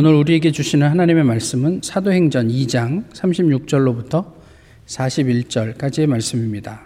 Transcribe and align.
오늘 0.00 0.14
우리에게 0.14 0.52
주시는 0.52 0.86
하나님의 0.86 1.24
말씀은 1.24 1.80
사도행전 1.82 2.46
2장 2.46 3.10
36절로부터 3.10 4.26
41절까지의 4.86 6.06
말씀입니다. 6.06 6.82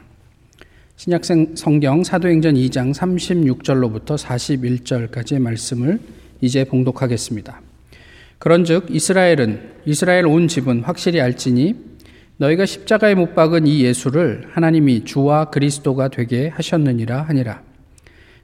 신약 0.96 1.22
성경 1.54 2.04
사도행전 2.04 2.54
2장 2.54 2.94
36절로부터 2.94 4.16
41절까지의 4.16 5.40
말씀을 5.40 6.00
이제 6.40 6.64
봉독하겠습니다. 6.64 7.60
그런즉 8.38 8.86
이스라엘은 8.88 9.60
이스라엘 9.84 10.24
온 10.24 10.48
집은 10.48 10.80
확실히 10.80 11.20
알지니 11.20 11.74
너희가 12.38 12.64
십자가에 12.64 13.14
못 13.14 13.34
박은 13.34 13.66
이 13.66 13.84
예수를 13.84 14.48
하나님이 14.52 15.04
주와 15.04 15.50
그리스도가 15.50 16.08
되게 16.08 16.48
하셨느니라 16.48 17.20
하니라. 17.24 17.60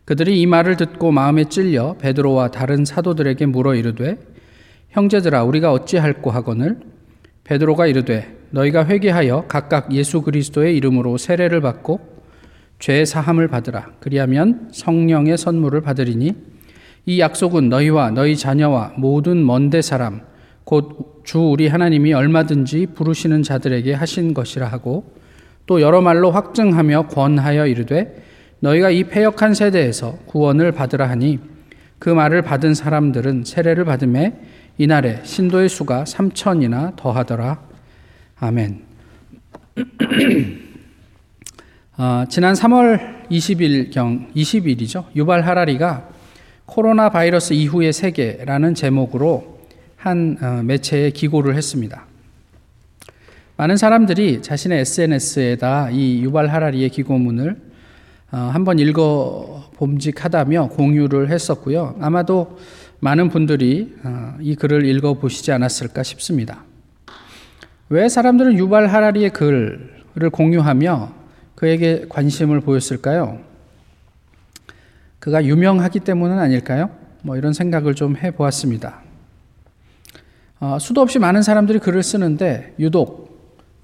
그들이 0.04 0.42
이 0.42 0.44
말을 0.44 0.76
듣고 0.76 1.10
마음에 1.10 1.44
찔려 1.44 1.96
베드로와 2.02 2.50
다른 2.50 2.84
사도들에게 2.84 3.46
물어 3.46 3.74
이르되 3.74 4.18
형제들아 4.90 5.44
우리가 5.44 5.72
어찌할꼬 5.72 6.30
하거늘? 6.30 6.78
베드로가 7.44 7.86
이르되 7.86 8.36
너희가 8.50 8.86
회개하여 8.86 9.44
각각 9.48 9.92
예수 9.92 10.22
그리스도의 10.22 10.76
이름으로 10.76 11.18
세례를 11.18 11.60
받고 11.60 12.00
죄 12.78 13.04
사함을 13.04 13.48
받으라. 13.48 13.92
그리하면 14.00 14.68
성령의 14.72 15.36
선물을 15.36 15.80
받으리니 15.80 16.32
이 17.06 17.20
약속은 17.20 17.68
너희와 17.68 18.10
너희 18.10 18.36
자녀와 18.36 18.94
모든 18.96 19.44
먼데 19.44 19.82
사람 19.82 20.22
곧 20.64 21.18
주 21.28 21.40
우리 21.40 21.68
하나님이 21.68 22.14
얼마든지 22.14 22.86
부르시는 22.94 23.42
자들에게 23.42 23.92
하신 23.92 24.32
것이라 24.32 24.66
하고 24.66 25.12
또 25.66 25.82
여러 25.82 26.00
말로 26.00 26.30
확증하며 26.30 27.08
권하여 27.08 27.66
이르되 27.66 28.24
너희가 28.60 28.88
이 28.88 29.04
패역한 29.04 29.52
세대에서 29.52 30.20
구원을 30.24 30.72
받으라 30.72 31.06
하니 31.06 31.38
그 31.98 32.08
말을 32.08 32.42
받은 32.42 32.74
사람들은 32.74 33.44
세례를 33.44 33.84
받음에 33.84 34.40
이날에 34.78 35.20
신도의 35.24 35.68
수가 35.68 36.04
3천이나 36.04 36.94
더하더라. 36.96 37.60
아멘. 38.38 38.82
어, 41.96 42.24
지난 42.30 42.54
3월 42.54 43.28
20일경 43.28 44.32
20일이죠. 44.34 45.06
유발 45.16 45.42
하라리가 45.42 46.08
코로나 46.66 47.08
바이러스 47.08 47.54
이후의 47.54 47.92
세계라는 47.92 48.74
제목으로 48.74 49.58
한 49.96 50.38
어, 50.40 50.62
매체에 50.62 51.10
기고를 51.10 51.56
했습니다. 51.56 52.06
많은 53.56 53.76
사람들이 53.76 54.42
자신의 54.42 54.80
SNS에다 54.82 55.90
이 55.90 56.22
유발 56.22 56.46
하라리의 56.46 56.90
기고문을 56.90 57.50
어, 57.50 57.67
한번 58.36 58.78
읽어 58.78 59.70
봄직하다며 59.76 60.68
공유를 60.68 61.30
했었고요. 61.30 61.96
아마도 62.00 62.58
많은 63.00 63.28
분들이 63.28 63.94
어, 64.04 64.34
이 64.40 64.54
글을 64.54 64.84
읽어 64.84 65.14
보시지 65.14 65.52
않았을까 65.52 66.02
싶습니다. 66.02 66.64
왜 67.88 68.08
사람들은 68.08 68.58
유발 68.58 68.86
하라리의 68.88 69.30
글을 69.30 70.30
공유하며 70.32 71.12
그에게 71.54 72.06
관심을 72.08 72.60
보였을까요? 72.60 73.38
그가 75.20 75.44
유명하기 75.44 76.00
때문은 76.00 76.38
아닐까요? 76.38 76.90
뭐 77.22 77.36
이런 77.36 77.52
생각을 77.52 77.94
좀 77.94 78.16
해 78.16 78.30
보았습니다. 78.30 79.02
어, 80.60 80.78
수도 80.80 81.00
없이 81.00 81.18
많은 81.18 81.42
사람들이 81.42 81.78
글을 81.78 82.02
쓰는데 82.02 82.74
유독 82.78 83.28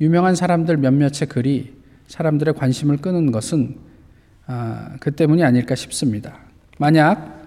유명한 0.01 0.35
사람들 0.35 0.77
몇몇의 0.77 1.29
글이 1.29 1.73
사람들의 2.09 2.55
관심을 2.55 2.99
끄는 2.99 3.33
것은 3.33 3.77
아, 4.47 4.91
그 5.01 5.11
때문이 5.11 5.43
아닐까 5.43 5.75
싶습니다. 5.75 6.37
만약 6.79 7.43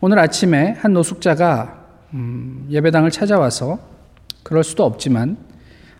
오늘 0.00 0.18
아침에 0.18 0.72
한 0.78 0.92
노숙자가 0.92 1.86
음, 2.14 2.66
예배당을 2.70 3.10
찾아와서 3.10 3.78
그럴 4.42 4.64
수도 4.64 4.84
없지만 4.84 5.36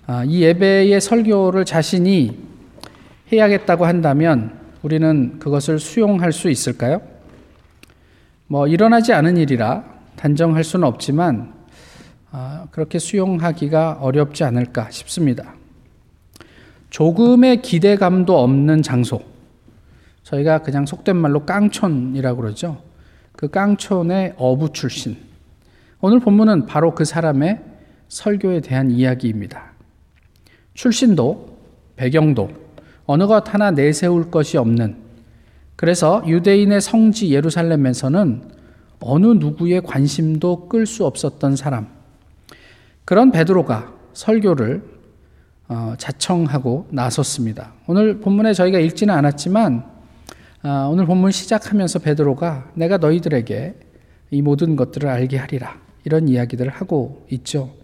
아, 0.07 0.25
이 0.25 0.43
예배의 0.43 1.01
설교를 1.01 1.65
자신이 1.65 2.37
해야겠다고 3.33 3.87
한다면 3.87 4.59
우리는 4.83 5.39
그것을 5.39 5.79
수용할 5.79 6.33
수 6.33 6.51
있을까요? 6.51 7.01
뭐 8.49 8.67
일어나지 8.67 9.13
않은 9.13 9.37
일이라 9.37 9.85
단정할 10.17 10.65
수는 10.65 10.87
없지만 10.87 11.55
아, 12.33 12.67
그렇게 12.73 12.99
수용하기가 12.99 13.99
어렵지 14.01 14.43
않을까 14.43 14.91
싶습니다. 14.91 15.55
조금의 16.91 17.63
기대감도 17.63 18.39
없는 18.39 18.83
장소. 18.83 19.32
저희가 20.33 20.63
그냥 20.63 20.87
속된 20.87 21.17
말로 21.17 21.45
깡촌이라고 21.45 22.41
그러죠. 22.41 22.83
그 23.33 23.49
깡촌의 23.49 24.35
어부 24.37 24.73
출신. 24.73 25.17
오늘 26.01 26.21
본문은 26.21 26.67
바로 26.67 26.95
그 26.95 27.05
사람의 27.05 27.61
설교에 28.09 28.61
대한 28.61 28.91
이야기입니다. 28.91 29.73
출신도, 30.75 31.59
배경도, 31.97 32.51
어느 33.05 33.27
것 33.27 33.53
하나 33.53 33.71
내세울 33.71 34.31
것이 34.31 34.57
없는, 34.57 34.97
그래서 35.77 36.23
유대인의 36.27 36.81
성지 36.81 37.31
예루살렘에서는 37.31 38.51
어느 39.01 39.27
누구의 39.27 39.83
관심도 39.83 40.69
끌 40.69 40.87
수 40.87 41.05
없었던 41.05 41.57
사람. 41.57 41.89
그런 43.05 43.33
베드로가 43.33 43.93
설교를 44.13 44.83
어, 45.69 45.95
자청하고 45.99 46.87
나섰습니다. 46.91 47.73
오늘 47.87 48.21
본문에 48.21 48.53
저희가 48.53 48.79
읽지는 48.79 49.15
않았지만 49.15 49.85
아, 49.87 49.92
오늘 50.65 51.07
본문 51.07 51.33
시작하면서 51.33 51.99
베드로가 51.99 52.71
내가 52.75 52.97
너희들에게 52.99 53.75
이 54.31 54.43
모든 54.43 54.77
것들을 54.77 55.09
알게 55.09 55.37
하리라 55.37 55.77
이런 56.05 56.29
이야기들을 56.29 56.71
하고 56.71 57.27
있죠. 57.31 57.75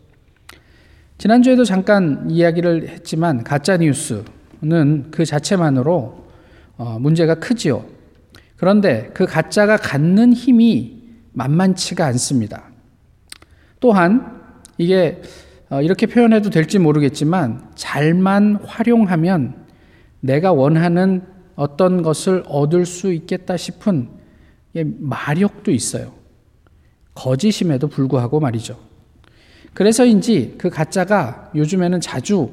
지난주에도 1.19 1.65
잠깐 1.65 2.31
이야기를 2.31 2.89
했지만 2.89 3.43
가짜 3.43 3.77
뉴스는 3.77 5.11
그 5.11 5.25
자체만으로 5.25 6.29
어, 6.77 6.99
문제가 7.01 7.35
크지요. 7.35 7.85
그런데 8.57 9.11
그 9.13 9.27
가짜가 9.27 9.77
갖는 9.77 10.33
힘이 10.33 11.03
만만치가 11.33 12.07
않습니다. 12.07 12.71
또한 13.81 14.41
이게 14.79 15.21
어, 15.71 15.83
이렇게 15.83 16.07
표현해도 16.07 16.51
될지 16.51 16.79
모르겠지만 16.79 17.73
잘만 17.75 18.61
활용하면 18.65 19.67
내가 20.21 20.53
원하는 20.53 21.38
어떤 21.59 22.03
것을 22.03 22.45
얻을 22.47 22.87
수 22.87 23.13
있겠다 23.13 23.57
싶은 23.57 24.09
마력도 24.75 25.73
있어요. 25.73 26.13
거짓임에도 27.17 27.89
불구하고 27.89 28.39
말이죠. 28.39 28.79
그래서인지 29.75 30.55
그 30.57 30.71
가짜가 30.71 31.51
요즘에는 31.57 32.01
자주 32.01 32.53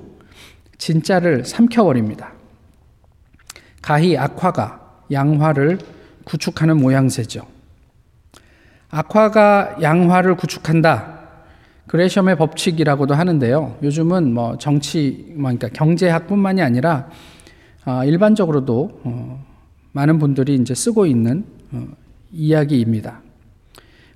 진짜를 0.79 1.45
삼켜버립니다. 1.45 2.33
가히 3.79 4.17
악화가 4.17 5.03
양화를 5.11 5.77
구축하는 6.23 6.77
모양새죠. 6.77 7.45
악화가 8.89 9.77
양화를 9.83 10.35
구축한다. 10.35 11.19
그레셈의 11.85 12.37
법칙이라고도 12.37 13.13
하는데요. 13.13 13.77
요즘은 13.83 14.33
뭐 14.33 14.57
정치, 14.57 15.31
뭐 15.35 15.51
그러니까 15.51 15.69
경제학뿐만이 15.69 16.63
아니라 16.63 17.07
아, 17.07 17.09
일반적으로도 18.05 19.01
어, 19.03 19.45
많은 19.91 20.19
분들이 20.19 20.55
이제 20.55 20.73
쓰고 20.73 21.05
있는 21.05 21.45
어, 21.71 21.87
이야기입니다. 22.31 23.21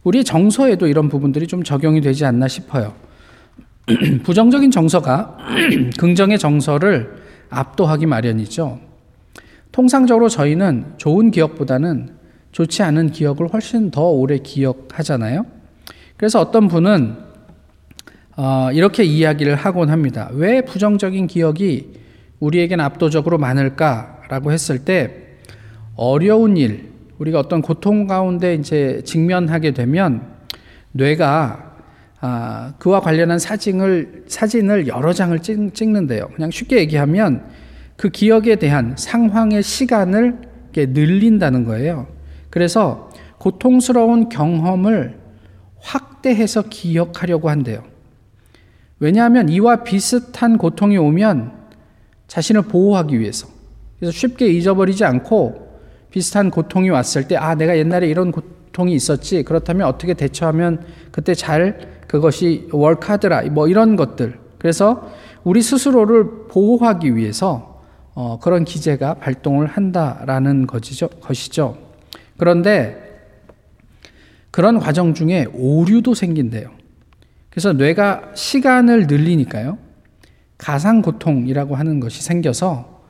우리 0.03 0.23
정서에도 0.23 0.87
이런 0.87 1.09
부분들이 1.09 1.45
좀 1.47 1.63
적용이 1.63 2.01
되지 2.01 2.25
않나 2.25 2.47
싶어요. 2.47 2.93
부정적인 4.23 4.71
정서가 4.71 5.37
긍정의 5.97 6.39
정서를 6.39 7.17
압도하기 7.49 8.05
마련이죠. 8.05 8.79
통상적으로 9.71 10.29
저희는 10.29 10.93
좋은 10.97 11.31
기억보다는 11.31 12.17
좋지 12.51 12.81
않은 12.83 13.11
기억을 13.11 13.47
훨씬 13.53 13.91
더 13.91 14.09
오래 14.09 14.39
기억하잖아요. 14.39 15.45
그래서 16.17 16.39
어떤 16.39 16.67
분은 16.67 17.17
어, 18.35 18.71
이렇게 18.71 19.03
이야기를 19.03 19.55
하곤 19.55 19.89
합니다. 19.89 20.29
왜 20.33 20.61
부정적인 20.61 21.27
기억이 21.27 21.98
우리에겐 22.39 22.79
압도적으로 22.79 23.37
많을까라고 23.37 24.51
했을 24.51 24.79
때 24.79 25.27
어려운 25.95 26.57
일, 26.57 26.89
우리가 27.17 27.39
어떤 27.39 27.61
고통 27.61 28.07
가운데 28.07 28.53
이제 28.53 29.01
직면하게 29.05 29.71
되면 29.71 30.23
뇌가 30.93 31.69
아, 32.21 32.73
그와 32.79 32.99
관련한 32.99 33.39
사진을 33.39 34.25
사진을 34.27 34.87
여러 34.87 35.13
장을 35.13 35.37
찍, 35.39 35.73
찍는데요. 35.73 36.27
그냥 36.35 36.51
쉽게 36.51 36.77
얘기하면 36.79 37.45
그 37.95 38.09
기억에 38.09 38.55
대한 38.55 38.95
상황의 38.97 39.63
시간을 39.63 40.49
늘린다는 40.75 41.65
거예요. 41.65 42.07
그래서 42.49 43.09
고통스러운 43.37 44.29
경험을 44.29 45.17
확대해서 45.79 46.63
기억하려고 46.69 47.49
한대요. 47.49 47.83
왜냐하면 48.99 49.49
이와 49.49 49.83
비슷한 49.83 50.57
고통이 50.57 50.97
오면 50.97 51.58
자신을 52.29 52.61
보호하기 52.61 53.19
위해서. 53.19 53.49
그래서 53.99 54.17
쉽게 54.17 54.47
잊어버리지 54.47 55.03
않고 55.03 55.67
비슷한 56.09 56.49
고통이 56.49 56.89
왔을 56.89 57.27
때, 57.27 57.35
아, 57.35 57.55
내가 57.55 57.77
옛날에 57.77 58.07
이런 58.07 58.31
고, 58.31 58.41
고통이 58.79 58.93
있었지. 58.93 59.43
그렇다면 59.43 59.87
어떻게 59.87 60.13
대처하면 60.13 60.85
그때 61.11 61.33
잘 61.35 61.99
그것이 62.07 62.69
월카드라 62.71 63.43
뭐 63.51 63.67
이런 63.67 63.95
것들. 63.95 64.39
그래서 64.57 65.11
우리 65.43 65.61
스스로를 65.61 66.47
보호하기 66.47 67.15
위해서 67.15 67.81
어, 68.13 68.39
그런 68.39 68.63
기제가 68.63 69.15
발동을 69.15 69.67
한다라는 69.67 70.67
것이죠. 70.67 71.07
것이죠. 71.21 71.77
그런데 72.37 73.07
그런 74.51 74.79
과정 74.79 75.13
중에 75.13 75.47
오류도 75.53 76.13
생긴대요. 76.13 76.71
그래서 77.49 77.73
뇌가 77.73 78.31
시간을 78.35 79.07
늘리니까요. 79.07 79.77
가상 80.59 81.01
고통이라고 81.01 81.75
하는 81.75 81.99
것이 81.99 82.21
생겨서 82.21 83.01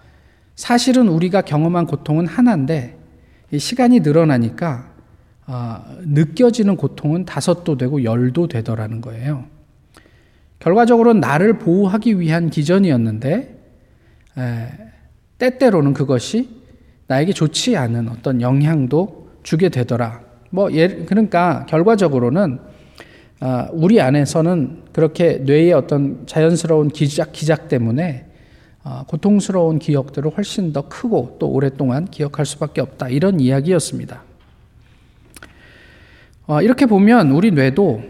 사실은 0.56 1.10
우리가 1.10 1.42
경험한 1.42 1.88
고통은 1.88 2.28
하나인데 2.28 2.98
시간이 3.57 4.01
늘어나니까 4.01 4.88
어, 5.48 5.84
느껴지는 6.01 6.78
고통은 6.78 7.25
다섯도 7.25 7.75
되고 7.75 8.04
열도 8.04 8.48
되더라는 8.48 9.01
거예요. 9.01 9.46
결과적으로는 10.60 11.22
나를 11.22 11.57
보호하기 11.57 12.19
위한 12.19 12.51
기전이었는데 12.51 13.60
에, 14.38 14.68
때때로는 15.40 15.94
그것이 15.94 16.62
나에게 17.07 17.34
좋지 17.34 17.75
않은 17.75 18.10
어떤 18.10 18.42
영향도 18.42 19.30
주게 19.42 19.69
되더라. 19.69 20.22
뭐 20.52 20.72
예, 20.74 20.88
그러니까 21.06 21.66
결과적으로는 21.68 22.60
어, 22.60 22.69
우리 23.72 24.02
안에서는 24.02 24.84
그렇게 24.92 25.38
뇌의 25.38 25.74
어떤 25.74 26.26
자연스러운 26.28 26.90
기작 26.90 27.32
기작 27.32 27.70
때문에 27.70 28.26
어, 28.84 29.04
고통스러운 29.08 29.78
기억들을 29.80 30.32
훨씬 30.36 30.74
더 30.74 30.88
크고 30.88 31.38
또 31.40 31.50
오랫동안 31.50 32.06
기억할 32.06 32.46
수밖에 32.46 32.82
없다 32.82 33.10
이런 33.10 33.40
이야기였습니다. 33.40 34.24
어, 36.48 36.62
이렇게 36.62 36.86
보면 36.86 37.32
우리 37.32 37.52
뇌도 37.52 38.02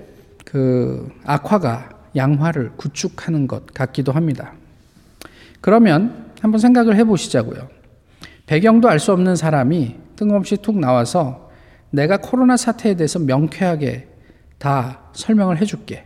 그 0.45 1.09
악화가 1.25 1.89
양화를 2.15 2.71
구축하는 2.77 3.47
것 3.47 3.67
같기도 3.73 4.11
합니다. 4.11 4.53
그러면 5.61 6.31
한번 6.39 6.59
생각을 6.59 6.95
해보시자고요. 6.95 7.67
배경도 8.45 8.89
알 8.89 8.99
수 8.99 9.11
없는 9.11 9.35
사람이 9.35 9.95
뜬금없이 10.15 10.57
툭 10.57 10.79
나와서 10.79 11.49
내가 11.91 12.17
코로나 12.17 12.57
사태에 12.57 12.95
대해서 12.95 13.19
명쾌하게 13.19 14.07
다 14.59 14.99
설명을 15.13 15.57
해줄게. 15.57 16.05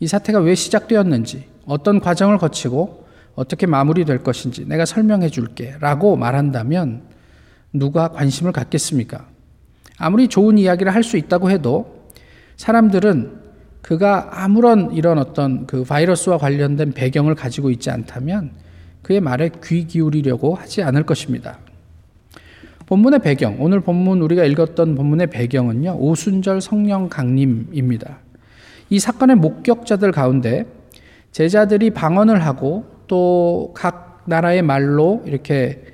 이 0.00 0.06
사태가 0.06 0.40
왜 0.40 0.54
시작되었는지, 0.54 1.46
어떤 1.64 2.00
과정을 2.00 2.36
거치고 2.38 3.06
어떻게 3.34 3.66
마무리될 3.66 4.22
것인지 4.22 4.66
내가 4.66 4.84
설명해 4.84 5.30
줄게. 5.30 5.74
라고 5.80 6.16
말한다면 6.16 7.04
누가 7.72 8.08
관심을 8.08 8.52
갖겠습니까? 8.52 9.26
아무리 9.96 10.28
좋은 10.28 10.58
이야기를 10.58 10.94
할 10.94 11.02
수 11.02 11.16
있다고 11.16 11.50
해도 11.50 12.10
사람들은 12.56 13.42
그가 13.82 14.42
아무런 14.42 14.92
이런 14.92 15.18
어떤 15.18 15.66
그 15.66 15.84
바이러스와 15.84 16.38
관련된 16.38 16.92
배경을 16.92 17.34
가지고 17.34 17.70
있지 17.70 17.90
않다면 17.90 18.52
그의 19.02 19.20
말에 19.20 19.50
귀 19.64 19.86
기울이려고 19.86 20.54
하지 20.54 20.82
않을 20.82 21.04
것입니다. 21.04 21.58
본문의 22.86 23.20
배경, 23.20 23.56
오늘 23.60 23.80
본문 23.80 24.20
우리가 24.20 24.44
읽었던 24.44 24.94
본문의 24.94 25.28
배경은요, 25.28 25.96
오순절 25.98 26.60
성령 26.60 27.08
강림입니다. 27.08 28.18
이 28.90 28.98
사건의 28.98 29.36
목격자들 29.36 30.12
가운데 30.12 30.66
제자들이 31.32 31.90
방언을 31.90 32.44
하고 32.44 32.84
또 33.06 33.72
각 33.74 34.14
나라의 34.26 34.62
말로 34.62 35.22
이렇게 35.26 35.84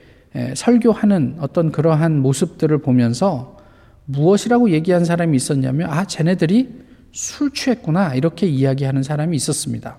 설교하는 0.55 1.37
어떤 1.41 1.73
그러한 1.73 2.21
모습들을 2.21 2.79
보면서 2.79 3.57
무엇이라고 4.05 4.71
얘기한 4.71 5.05
사람이 5.05 5.37
있었냐면, 5.37 5.91
아, 5.91 6.05
쟤네들이 6.05 6.69
술 7.13 7.51
취했구나. 7.53 8.15
이렇게 8.15 8.47
이야기하는 8.47 9.03
사람이 9.03 9.37
있었습니다. 9.37 9.97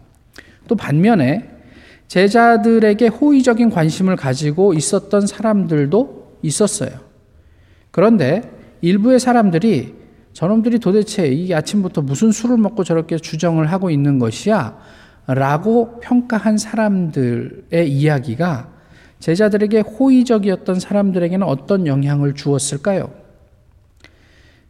또 0.67 0.75
반면에 0.75 1.49
제자들에게 2.07 3.07
호의적인 3.07 3.69
관심을 3.69 4.15
가지고 4.15 4.73
있었던 4.73 5.27
사람들도 5.27 6.20
있었어요. 6.41 6.91
그런데 7.91 8.49
일부의 8.81 9.19
사람들이 9.19 9.95
저놈들이 10.33 10.79
도대체 10.79 11.27
이 11.27 11.53
아침부터 11.53 12.01
무슨 12.01 12.31
술을 12.31 12.57
먹고 12.57 12.83
저렇게 12.83 13.17
주정을 13.17 13.71
하고 13.71 13.89
있는 13.89 14.17
것이야? 14.17 14.77
라고 15.27 15.99
평가한 15.99 16.57
사람들의 16.57 17.89
이야기가 17.89 18.69
제자들에게 19.19 19.81
호의적이었던 19.81 20.79
사람들에게는 20.79 21.45
어떤 21.45 21.85
영향을 21.85 22.33
주었을까요? 22.33 23.11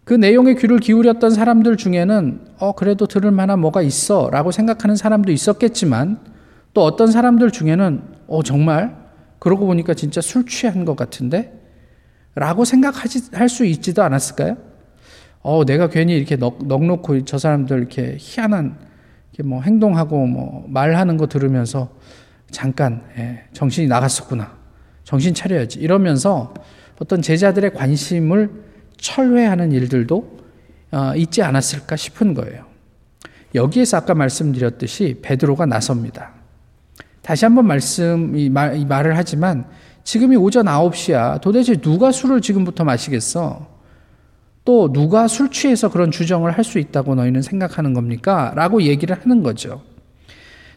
그 0.03 0.13
내용에 0.13 0.55
귀를 0.55 0.79
기울였던 0.79 1.31
사람들 1.31 1.77
중에는 1.77 2.41
어 2.57 2.73
그래도 2.73 3.05
들을 3.05 3.31
만한 3.31 3.59
뭐가 3.59 3.81
있어라고 3.81 4.51
생각하는 4.51 4.95
사람도 4.95 5.31
있었겠지만 5.31 6.19
또 6.73 6.83
어떤 6.83 7.11
사람들 7.11 7.51
중에는 7.51 8.01
어 8.27 8.43
정말 8.43 8.97
그러고 9.39 9.67
보니까 9.67 9.93
진짜 9.93 10.19
술 10.19 10.45
취한 10.45 10.85
것 10.85 10.95
같은데 10.95 11.60
라고 12.35 12.65
생각하지 12.65 13.31
할수 13.33 13.65
있지도 13.65 14.03
않았을까요? 14.03 14.57
어 15.41 15.65
내가 15.65 15.89
괜히 15.89 16.15
이렇게 16.15 16.35
넉, 16.35 16.65
넉놓고 16.65 17.25
저 17.25 17.37
사람들 17.37 17.77
이렇게 17.77 18.15
희한한 18.19 18.77
이렇게 19.31 19.47
뭐 19.47 19.61
행동하고 19.61 20.27
뭐 20.27 20.65
말하는 20.67 21.17
거 21.17 21.27
들으면서 21.27 21.89
잠깐 22.51 23.03
예, 23.17 23.43
정신이 23.53 23.87
나갔었구나 23.87 24.57
정신 25.03 25.33
차려야지 25.33 25.79
이러면서 25.79 26.53
어떤 26.99 27.21
제자들의 27.21 27.73
관심을 27.73 28.51
철회하는 28.97 29.71
일들도 29.71 30.39
어, 30.91 31.13
있지 31.15 31.41
않았을까 31.41 31.95
싶은 31.95 32.33
거예요. 32.33 32.65
여기에서 33.55 33.97
아까 33.97 34.13
말씀드렸듯이 34.13 35.19
베드로가 35.21 35.65
나섭니다. 35.65 36.33
다시 37.21 37.45
한번 37.45 37.65
말씀 37.65 38.35
이, 38.37 38.49
말, 38.49 38.77
이 38.77 38.85
말을 38.85 39.17
하지만 39.17 39.65
지금이 40.03 40.35
오전 40.35 40.65
9시야. 40.65 41.41
도대체 41.41 41.75
누가 41.75 42.11
술을 42.11 42.41
지금부터 42.41 42.83
마시겠어? 42.83 43.67
또 44.63 44.91
누가 44.93 45.27
술 45.27 45.49
취해서 45.49 45.89
그런 45.89 46.11
주정을 46.11 46.51
할 46.51 46.63
수 46.63 46.77
있다고 46.79 47.15
너희는 47.15 47.41
생각하는 47.41 47.93
겁니까? 47.93 48.53
라고 48.55 48.81
얘기를 48.83 49.17
하는 49.19 49.41
거죠. 49.43 49.81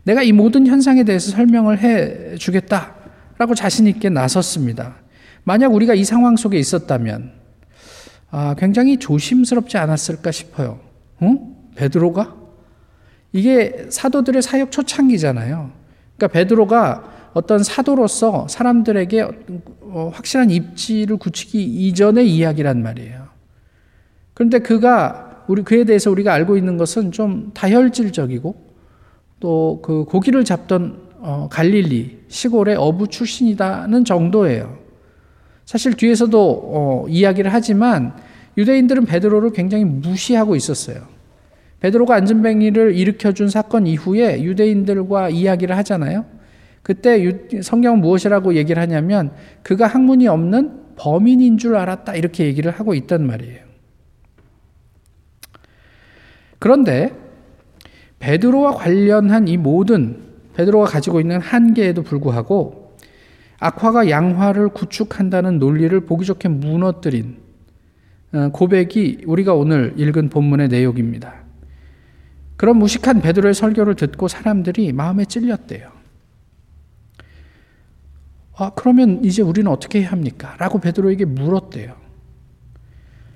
내가 0.05 0.23
이 0.23 0.33
모든 0.33 0.67
현상에 0.67 1.05
대해서 1.05 1.31
설명을 1.31 1.79
해 1.81 2.37
주겠다. 2.37 2.95
라고 3.39 3.55
자신있게 3.55 4.11
나섰습니다. 4.11 4.97
만약 5.45 5.73
우리가 5.75 5.95
이 5.95 6.05
상황 6.05 6.37
속에 6.37 6.59
있었다면 6.59 7.33
아, 8.31 8.55
굉장히 8.59 8.97
조심스럽지 8.99 9.77
않았을까 9.77 10.31
싶어요. 10.31 10.81
응? 11.23 11.55
베드로가? 11.77 12.35
이게 13.33 13.87
사도들의 13.91 14.43
사역 14.43 14.71
초창기잖아요. 14.71 15.71
그러니까 16.17 16.33
베드로가 16.33 17.24
어떤 17.35 17.63
사도로서 17.63 18.47
사람들에게 18.49 19.23
어, 19.83 20.11
확실한 20.15 20.51
입지를 20.51 21.17
굳히기 21.17 21.63
이전의 21.63 22.31
이야기란 22.31 22.83
말이에요. 22.83 23.27
그런데 24.33 24.61
그가 24.61 25.45
우리 25.47 25.63
그에 25.63 25.85
대해서 25.85 26.11
우리가 26.11 26.33
알고 26.33 26.57
있는 26.57 26.77
것은 26.77 27.13
좀 27.13 27.51
다혈질적이고 27.55 28.65
또 29.41 29.81
그 29.83 30.05
고기를 30.05 30.45
잡던 30.45 31.05
어, 31.19 31.49
갈릴리 31.51 32.25
시골의 32.29 32.77
어부 32.77 33.09
출신이다는 33.09 34.05
정도예요. 34.05 34.79
사실 35.65 35.95
뒤에서도 35.95 36.63
어, 36.65 37.07
이야기를 37.09 37.53
하지만 37.53 38.15
유대인들은 38.57 39.07
베드로를 39.07 39.51
굉장히 39.53 39.85
무시하고 39.85 40.55
있었어요. 40.55 41.03
베드로가 41.81 42.15
안전뱅이를 42.15 42.95
일으켜준 42.95 43.49
사건 43.49 43.87
이후에 43.87 44.43
유대인들과 44.43 45.31
이야기를 45.31 45.77
하잖아요. 45.79 46.25
그때 46.85 47.63
성경은 47.63 48.01
무엇이라고 48.03 48.55
얘기를 48.57 48.81
하냐면 48.81 49.33
그가 49.63 49.87
학문이 49.87 50.29
없는 50.29 50.83
범인인 50.97 51.57
줄 51.57 51.77
알았다 51.77 52.15
이렇게 52.15 52.45
얘기를 52.45 52.71
하고 52.71 52.95
있단 52.95 53.27
말이에요. 53.27 53.65
그런데 56.59 57.13
베드로와 58.19 58.73
관련한 58.73 59.49
이 59.49 59.57
모든 59.57 60.21
베드로가 60.57 60.85
가지고 60.85 61.21
있는 61.21 61.41
한계에도 61.41 62.03
불구하고 62.03 62.97
악화가 63.61 64.11
양화를 64.11 64.69
구축한다는 64.69 65.59
논리를 65.59 65.99
보기 66.01 66.27
좋게 66.27 66.49
무너뜨린 66.49 67.39
어, 68.35 68.51
고백이 68.53 69.23
우리가 69.27 69.55
오늘 69.55 69.95
읽은 69.97 70.29
본문의 70.29 70.69
내용입니다. 70.69 71.45
그런 72.57 72.77
무식한 72.77 73.23
베드로의 73.23 73.55
설교를 73.55 73.95
듣고 73.95 74.29
사람들이 74.29 74.93
마음에 74.93 75.25
찔렸대요. 75.25 75.94
아, 78.57 78.71
그러면 78.75 79.25
이제 79.25 79.43
우리는 79.43 79.71
어떻게 79.71 80.01
해야 80.01 80.13
합니까? 80.13 80.55
라고 80.59 80.79
베드로에게 80.79 81.25
물었대요. 81.25 81.95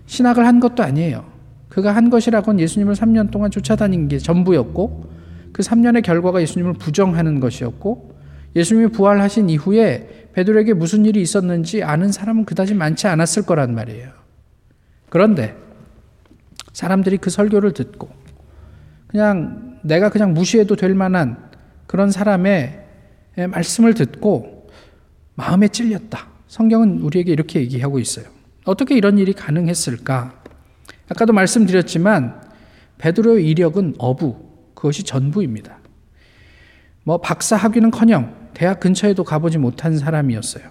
신학을 0.06 0.46
한 0.46 0.60
것도 0.60 0.82
아니에요. 0.82 1.24
그가 1.68 1.94
한 1.94 2.08
것이라고는 2.08 2.60
예수님을 2.60 2.94
3년 2.94 3.30
동안 3.30 3.50
쫓아다닌 3.50 4.08
게 4.08 4.18
전부였고, 4.18 5.10
그 5.52 5.62
3년의 5.62 6.02
결과가 6.02 6.40
예수님을 6.40 6.74
부정하는 6.74 7.40
것이었고, 7.40 8.16
예수님이 8.56 8.88
부활하신 8.88 9.50
이후에 9.50 10.28
베드로에게 10.32 10.74
무슨 10.74 11.04
일이 11.04 11.20
있었는지 11.20 11.82
아는 11.82 12.12
사람은 12.12 12.44
그다지 12.44 12.74
많지 12.74 13.06
않았을 13.06 13.44
거란 13.44 13.74
말이에요. 13.74 14.10
그런데 15.08 15.56
사람들이 16.72 17.18
그 17.18 17.30
설교를 17.30 17.72
듣고 17.72 18.08
그냥 19.08 19.78
내가 19.82 20.10
그냥 20.10 20.34
무시해도 20.34 20.76
될 20.76 20.94
만한 20.94 21.50
그런 21.86 22.10
사람의 22.10 22.84
말씀을 23.48 23.94
듣고 23.94 24.57
마음에 25.38 25.68
찔렸다. 25.68 26.26
성경은 26.48 26.98
우리에게 27.00 27.30
이렇게 27.30 27.60
얘기하고 27.60 28.00
있어요. 28.00 28.26
어떻게 28.64 28.96
이런 28.96 29.18
일이 29.18 29.32
가능했을까? 29.32 30.42
아까도 31.08 31.32
말씀드렸지만 31.32 32.42
베드로의 32.98 33.48
이력은 33.48 33.94
어부, 33.98 34.36
그것이 34.74 35.04
전부입니다. 35.04 35.78
뭐 37.04 37.18
박사 37.18 37.54
학위는커녕 37.54 38.50
대학 38.52 38.80
근처에도 38.80 39.22
가보지 39.22 39.58
못한 39.58 39.96
사람이었어요. 39.96 40.64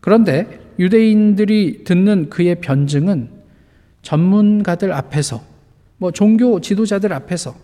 그런데 0.00 0.60
유대인들이 0.80 1.84
듣는 1.84 2.30
그의 2.30 2.60
변증은 2.60 3.30
전문가들 4.02 4.92
앞에서, 4.92 5.40
뭐 5.98 6.10
종교 6.10 6.60
지도자들 6.60 7.12
앞에서, 7.12 7.54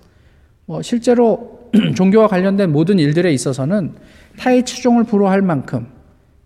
뭐 0.67 0.81
실제로 0.81 1.71
종교와 1.97 2.29
관련된 2.29 2.71
모든 2.71 3.01
일들에 3.01 3.33
있어서는 3.33 3.97
타의 4.39 4.65
추종을 4.65 5.05
불허할 5.05 5.43
만큼 5.43 5.87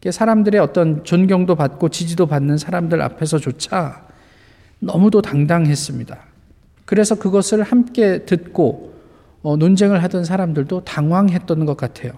사람들의 0.08 0.60
어떤 0.60 1.02
존경도 1.04 1.56
받고 1.56 1.88
지지도 1.88 2.26
받는 2.26 2.58
사람들 2.58 3.02
앞에서조차 3.02 4.06
너무도 4.78 5.22
당당했습니다. 5.22 6.16
그래서 6.84 7.16
그것을 7.16 7.62
함께 7.62 8.24
듣고 8.24 8.94
어, 9.42 9.56
논쟁을 9.56 10.02
하던 10.02 10.24
사람들도 10.24 10.82
당황했던 10.84 11.66
것 11.66 11.76
같아요. 11.76 12.12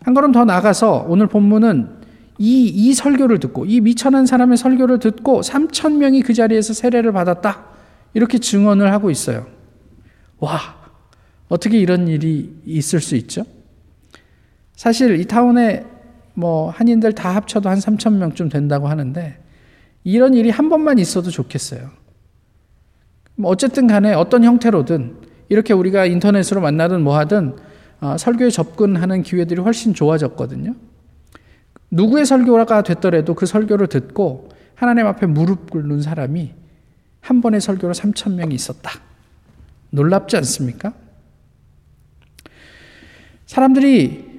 한 0.00 0.14
걸음 0.14 0.32
더 0.32 0.44
나가서 0.44 1.06
오늘 1.08 1.26
본문은 1.26 2.02
이, 2.38 2.64
이 2.66 2.94
설교를 2.94 3.38
듣고, 3.38 3.66
이 3.66 3.80
미천한 3.80 4.26
사람의 4.26 4.56
설교를 4.56 4.98
듣고 4.98 5.42
3천 5.42 5.98
명이 5.98 6.22
그 6.22 6.34
자리에서 6.34 6.72
세례를 6.72 7.12
받았다. 7.12 7.66
이렇게 8.14 8.38
증언을 8.38 8.92
하고 8.92 9.10
있어요. 9.10 9.46
와, 10.38 10.58
어떻게 11.48 11.78
이런 11.78 12.08
일이 12.08 12.52
있을 12.64 13.00
수 13.00 13.14
있죠? 13.16 13.44
사실 14.82 15.20
이 15.20 15.24
타운에 15.26 15.86
뭐 16.34 16.68
한인들 16.70 17.12
다 17.12 17.36
합쳐도 17.36 17.68
한 17.68 17.78
3천 17.78 18.16
명쯤 18.16 18.48
된다고 18.48 18.88
하는데 18.88 19.38
이런 20.02 20.34
일이 20.34 20.50
한 20.50 20.68
번만 20.68 20.98
있어도 20.98 21.30
좋겠어요. 21.30 21.88
뭐 23.36 23.52
어쨌든 23.52 23.86
간에 23.86 24.12
어떤 24.12 24.42
형태로든 24.42 25.18
이렇게 25.50 25.72
우리가 25.72 26.06
인터넷으로 26.06 26.60
만나든 26.60 27.00
뭐 27.00 27.16
하든 27.18 27.54
어, 28.00 28.16
설교에 28.18 28.50
접근하는 28.50 29.22
기회들이 29.22 29.60
훨씬 29.60 29.94
좋아졌거든요. 29.94 30.74
누구의 31.92 32.26
설교가 32.26 32.82
됐더라도 32.82 33.36
그 33.36 33.46
설교를 33.46 33.86
듣고 33.86 34.48
하나님 34.74 35.06
앞에 35.06 35.26
무릎 35.26 35.70
꿇는 35.70 36.02
사람이 36.02 36.54
한 37.20 37.40
번의 37.40 37.60
설교로 37.60 37.94
3천 37.94 38.34
명이 38.34 38.52
있었다. 38.52 38.90
놀랍지 39.90 40.36
않습니까? 40.38 40.92
사람들이 43.46 44.31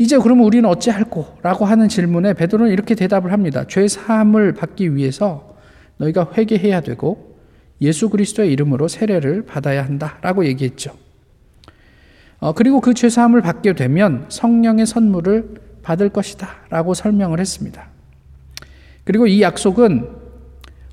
이제 0.00 0.16
그러면 0.16 0.46
우리는 0.46 0.66
어찌할꼬? 0.66 1.40
라고 1.42 1.66
하는 1.66 1.86
질문에 1.90 2.32
베드로는 2.32 2.72
이렇게 2.72 2.94
대답을 2.94 3.32
합니다. 3.32 3.66
죄 3.68 3.86
사함을 3.86 4.54
받기 4.54 4.96
위해서 4.96 5.58
너희가 5.98 6.30
회개해야 6.34 6.80
되고 6.80 7.36
예수 7.82 8.08
그리스도의 8.08 8.50
이름으로 8.50 8.88
세례를 8.88 9.44
받아야 9.44 9.84
한다 9.84 10.16
라고 10.22 10.46
얘기했죠. 10.46 10.96
어, 12.38 12.54
그리고 12.54 12.80
그 12.80 12.94
죄 12.94 13.10
사함을 13.10 13.42
받게 13.42 13.74
되면 13.74 14.24
성령의 14.30 14.86
선물을 14.86 15.60
받을 15.82 16.08
것이다 16.08 16.48
라고 16.70 16.94
설명을 16.94 17.38
했습니다. 17.38 17.86
그리고 19.04 19.26
이 19.26 19.42
약속은 19.42 20.08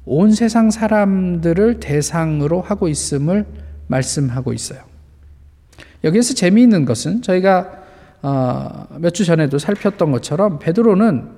온 0.04 0.34
세상 0.34 0.70
사람들을 0.70 1.80
대상으로 1.80 2.60
하고 2.60 2.90
있음을 2.90 3.46
말씀하고 3.88 4.52
있어요. 4.52 4.82
여기에서 6.04 6.34
재미있는 6.34 6.84
것은 6.84 7.22
저희가 7.22 7.87
어, 8.22 8.88
몇주 9.00 9.26
전에도 9.26 9.58
살폈던 9.58 10.12
것처럼 10.12 10.60
베드로는 10.60 11.30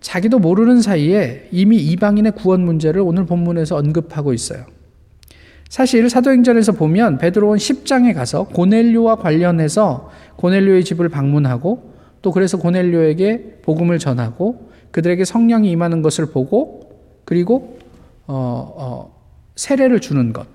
자기도 0.00 0.38
모르는 0.38 0.82
사이에 0.82 1.48
이미 1.50 1.76
이방인의 1.78 2.32
구원 2.32 2.64
문제를 2.64 3.00
오늘 3.00 3.26
본문에서 3.26 3.76
언급하고 3.76 4.32
있어요. 4.32 4.64
사실 5.68 6.08
사도행전에서 6.08 6.72
보면 6.72 7.18
베드로는 7.18 7.56
10장에 7.56 8.14
가서 8.14 8.44
고넬료와 8.44 9.16
관련해서 9.16 10.10
고넬료의 10.36 10.84
집을 10.84 11.08
방문하고 11.08 11.92
또 12.22 12.30
그래서 12.30 12.56
고넬료에게 12.56 13.60
복음을 13.62 13.98
전하고 13.98 14.70
그들에게 14.92 15.24
성령이 15.24 15.70
임하는 15.70 16.02
것을 16.02 16.26
보고 16.26 16.90
그리고 17.24 17.78
어, 18.26 18.74
어, 18.76 19.16
세례를 19.56 20.00
주는 20.00 20.32
것 20.32 20.46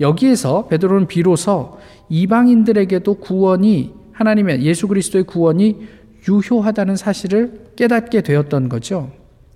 여기에서 0.00 0.66
베드로는 0.66 1.06
비로소 1.06 1.78
이방인들에게도 2.08 3.14
구원이 3.14 3.92
하나님의 4.14 4.62
예수 4.62 4.88
그리스도의 4.88 5.24
구원이 5.24 5.86
유효하다는 6.26 6.96
사실을 6.96 7.66
깨닫게 7.76 8.22
되었던 8.22 8.68
거죠. 8.68 9.12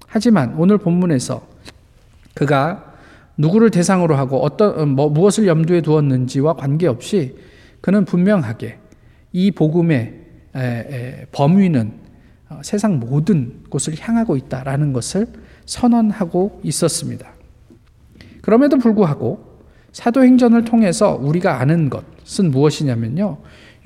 하지만 0.07 0.55
오늘 0.59 0.79
본문에서 0.79 1.47
그가 2.35 2.95
누구를 3.37 3.71
대상으로 3.71 4.17
하고 4.17 4.43
어떤 4.43 4.91
뭐 4.91 5.09
무엇을 5.09 5.47
염두에 5.47 5.81
두었는지와 5.81 6.55
관계없이 6.55 7.37
그는 7.81 8.05
분명하게 8.05 8.79
이 9.33 9.50
복음의 9.50 10.15
범위는 11.33 12.09
어, 12.50 12.61
세상 12.62 12.99
모든 12.99 13.62
곳을 13.69 13.95
향하고 13.99 14.37
있다라는 14.37 14.95
것을 14.95 15.27
선언하고 15.67 16.61
있었습니다. 16.65 17.31
그럼에도 18.41 18.79
불구하고 18.79 19.61
사도행전을 19.93 20.65
통해서 20.65 21.19
우리가 21.21 21.61
아는 21.61 21.91
것은 21.91 22.50
무엇이냐면요. 22.50 23.38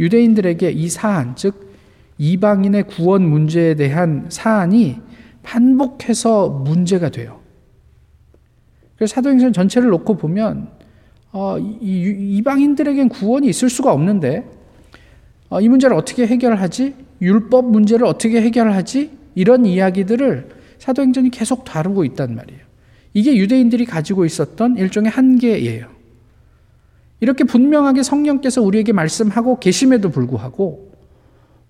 유대인들에게 0.03 0.73
이 0.73 0.89
사안, 0.89 1.37
즉 1.37 1.73
이방인의 2.19 2.89
구원 2.89 3.23
문제에 3.23 3.75
대한 3.75 4.27
사안이 4.29 4.97
반복해서 5.45 6.49
문제가 6.49 7.09
돼요. 7.09 7.41
그래서 8.97 9.15
사도행전 9.15 9.53
전체를 9.53 9.91
놓고 9.91 10.17
보면 10.17 10.69
어, 11.33 11.57
이, 11.59 12.37
이방인들에겐 12.37 13.09
구원이 13.09 13.49
있을 13.49 13.71
수가 13.71 13.93
없는데 13.93 14.45
어, 15.49 15.61
이 15.61 15.69
문제를 15.69 15.97
어떻게 15.97 16.27
해결하지? 16.27 16.95
율법 17.21 17.71
문제를 17.71 18.05
어떻게 18.05 18.43
해결하지? 18.43 19.11
이런 19.37 19.65
이야기들을 19.65 20.49
사도행전이 20.79 21.31
계속 21.31 21.65
다루고 21.65 22.05
있단 22.07 22.35
말이에요. 22.35 22.61
이게 23.15 23.37
유대인들이 23.37 23.85
가지고 23.85 24.25
있었던 24.25 24.77
일종의 24.77 25.11
한계예요. 25.11 25.87
이렇게 27.23 27.45
분명하게 27.45 28.03
성령께서 28.03 28.63
우리에게 28.63 28.93
말씀하고 28.93 29.61
계심에도 29.61 30.11
불구하고 30.11 30.91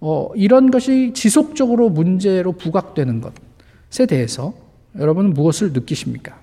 어, 0.01 0.31
이런 0.35 0.71
것이 0.71 1.13
지속적으로 1.13 1.91
문제로 1.91 2.53
부각되는 2.53 3.21
것에 3.21 4.07
대해서 4.07 4.55
여러분은 4.99 5.35
무엇을 5.35 5.75
느끼십니까? 5.75 6.39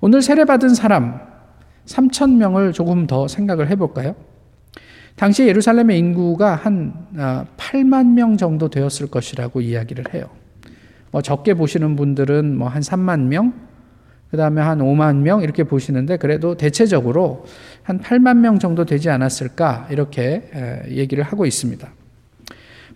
오늘 0.00 0.20
세례받은 0.20 0.70
사람 0.70 1.20
3천 1.86 2.34
명을 2.38 2.72
조금 2.72 3.06
더 3.06 3.28
생각을 3.28 3.70
해볼까요? 3.70 4.16
당시 5.14 5.46
예루살렘의 5.46 5.96
인구가 5.96 6.56
한 6.56 6.92
8만 7.56 7.94
아, 7.94 8.02
명 8.02 8.36
정도 8.36 8.68
되었을 8.68 9.06
것이라고 9.12 9.60
이야기를 9.60 10.12
해요. 10.12 10.28
뭐 11.12 11.22
적게 11.22 11.54
보시는 11.54 11.94
분들은 11.94 12.58
뭐 12.58 12.68
한 12.68 12.82
3만 12.82 13.26
명, 13.26 13.67
그 14.30 14.36
다음에 14.36 14.60
한 14.60 14.78
5만 14.78 15.16
명 15.16 15.42
이렇게 15.42 15.64
보시는데 15.64 16.18
그래도 16.18 16.56
대체적으로 16.56 17.46
한 17.82 18.00
8만 18.00 18.38
명 18.38 18.58
정도 18.58 18.84
되지 18.84 19.08
않았을까 19.10 19.88
이렇게 19.90 20.84
얘기를 20.88 21.24
하고 21.24 21.46
있습니다. 21.46 21.88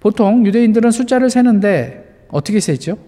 보통 0.00 0.44
유대인들은 0.44 0.90
숫자를 0.90 1.30
세는데 1.30 2.26
어떻게 2.28 2.60
세죠? 2.60 2.98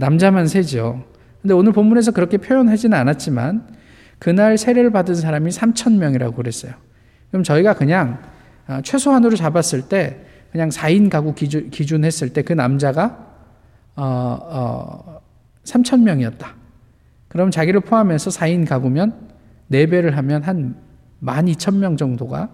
남자만 0.00 0.48
세죠. 0.48 1.04
근데 1.42 1.54
오늘 1.54 1.72
본문에서 1.72 2.12
그렇게 2.12 2.38
표현하지는 2.38 2.96
않았지만 2.96 3.68
그날 4.18 4.56
세례를 4.56 4.90
받은 4.90 5.14
사람이 5.14 5.50
3천 5.50 5.98
명이라고 5.98 6.34
그랬어요. 6.34 6.72
그럼 7.30 7.42
저희가 7.44 7.74
그냥 7.74 8.22
아, 8.66 8.80
최소한으로 8.80 9.36
잡았을 9.36 9.82
때 9.82 10.24
그냥 10.52 10.70
4인 10.70 11.10
가구 11.10 11.34
기준, 11.34 12.04
했을 12.04 12.32
때 12.32 12.42
그 12.42 12.52
남자가 12.54 13.34
어, 13.96 14.38
어, 14.40 15.20
3천 15.64 16.00
명이었다. 16.02 16.54
그럼 17.34 17.50
자기를 17.50 17.80
포함해서 17.80 18.30
4인 18.30 18.64
가구면 18.64 19.12
4배를 19.72 20.12
하면 20.12 20.42
한 20.44 20.76
12,000명 21.20 21.98
정도가 21.98 22.48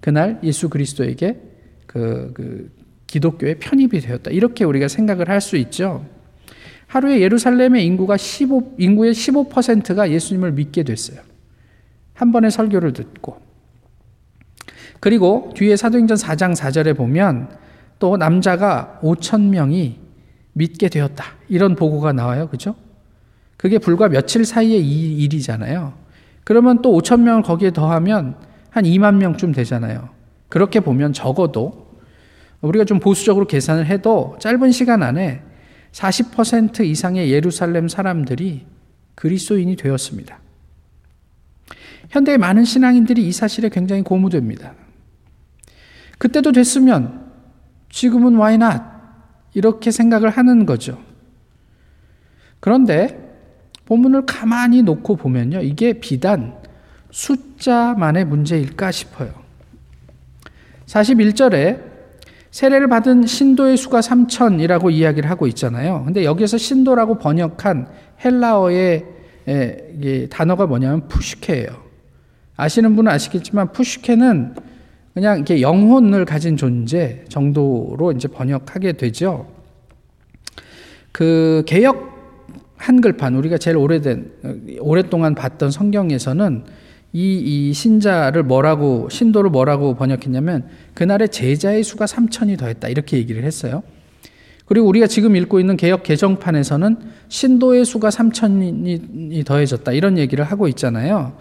그날 0.00 0.38
예수 0.42 0.68
그리스도에게 0.68 1.40
그, 1.86 2.32
그 2.34 2.70
기독교에 3.06 3.54
편입이 3.54 3.98
되었다. 4.00 4.30
이렇게 4.30 4.64
우리가 4.64 4.88
생각을 4.88 5.30
할 5.30 5.40
수 5.40 5.56
있죠. 5.56 6.04
하루에 6.86 7.20
예루살렘의 7.20 7.86
인구가 7.86 8.18
15, 8.18 8.74
인구의 8.76 9.14
15%가 9.14 10.10
예수님을 10.10 10.52
믿게 10.52 10.82
됐어요. 10.82 11.20
한 12.12 12.30
번의 12.30 12.50
설교를 12.50 12.92
듣고. 12.92 13.40
그리고 15.00 15.50
뒤에 15.56 15.76
사도행전 15.76 16.18
4장 16.18 16.54
4절에 16.54 16.94
보면 16.94 17.48
또 17.98 18.18
남자가 18.18 19.00
5천 19.02 19.48
명이 19.48 19.98
믿게 20.52 20.90
되었다. 20.90 21.24
이런 21.48 21.74
보고가 21.74 22.12
나와요. 22.12 22.48
그죠? 22.50 22.74
그게 23.56 23.78
불과 23.78 24.08
며칠 24.08 24.44
사이의 24.44 24.86
일이잖아요. 24.86 25.94
그러면 26.44 26.82
또 26.82 26.96
5천 26.98 27.22
명을 27.22 27.42
거기에 27.42 27.72
더하면 27.72 28.36
한 28.70 28.84
2만 28.84 29.16
명쯤 29.16 29.52
되잖아요. 29.52 30.10
그렇게 30.48 30.80
보면 30.80 31.12
적어도 31.12 31.86
우리가 32.60 32.84
좀 32.84 33.00
보수적으로 33.00 33.46
계산을 33.46 33.86
해도 33.86 34.36
짧은 34.40 34.70
시간 34.72 35.02
안에 35.02 35.42
40% 35.92 36.84
이상의 36.84 37.30
예루살렘 37.30 37.88
사람들이 37.88 38.66
그리스도인이 39.14 39.76
되었습니다. 39.76 40.38
현대의 42.10 42.38
많은 42.38 42.64
신앙인들이 42.64 43.26
이 43.26 43.32
사실에 43.32 43.68
굉장히 43.68 44.02
고무됩니다. 44.02 44.74
그때도 46.18 46.52
됐으면 46.52 47.26
지금은 47.90 48.34
why 48.34 48.54
not? 48.54 48.78
이렇게 49.54 49.90
생각을 49.90 50.30
하는 50.30 50.66
거죠. 50.66 50.98
그런데 52.60 53.25
본문을 53.86 54.26
가만히 54.26 54.82
놓고 54.82 55.16
보면요. 55.16 55.62
이게 55.62 55.94
비단 55.94 56.54
숫자만의 57.10 58.26
문제일까 58.26 58.90
싶어요. 58.90 59.30
41절에 60.86 61.80
세례를 62.50 62.88
받은 62.88 63.26
신도의 63.26 63.76
수가 63.76 64.00
3천이라고 64.00 64.92
이야기를 64.92 65.28
하고 65.28 65.46
있잖아요. 65.48 66.04
근데 66.04 66.24
여기서 66.24 66.58
신도라고 66.58 67.18
번역한 67.18 67.88
헬라어의 68.24 69.04
단어가 70.30 70.66
뭐냐면 70.66 71.06
푸시케예요. 71.08 71.68
아시는 72.56 72.96
분은 72.96 73.12
아시겠지만 73.12 73.72
푸시케는 73.72 74.54
그냥 75.12 75.36
이렇게 75.36 75.60
영혼을 75.60 76.24
가진 76.24 76.56
존재 76.56 77.24
정도로 77.28 78.12
이제 78.16 78.28
번역하게 78.28 78.92
되죠. 78.92 79.46
그 81.12 81.62
개혁 81.66 82.15
한글판 82.76 83.34
우리가 83.34 83.58
제일 83.58 83.76
오래된 83.76 84.78
오랫동안 84.80 85.34
봤던 85.34 85.70
성경에서는 85.70 86.64
이, 87.12 87.68
이 87.68 87.72
신자를 87.72 88.42
뭐라고 88.42 89.08
신도를 89.08 89.50
뭐라고 89.50 89.94
번역했냐면 89.94 90.66
그날의 90.94 91.30
제자의 91.30 91.82
수가 91.82 92.04
3천이 92.04 92.58
더했다 92.58 92.88
이렇게 92.88 93.16
얘기를 93.16 93.42
했어요. 93.44 93.82
그리고 94.66 94.88
우리가 94.88 95.06
지금 95.06 95.36
읽고 95.36 95.60
있는 95.60 95.76
개혁 95.76 96.02
개정판에서는 96.02 96.96
신도의 97.28 97.84
수가 97.84 98.10
3천이 98.10 99.46
더해졌다 99.46 99.92
이런 99.92 100.18
얘기를 100.18 100.44
하고 100.44 100.68
있잖아요. 100.68 101.36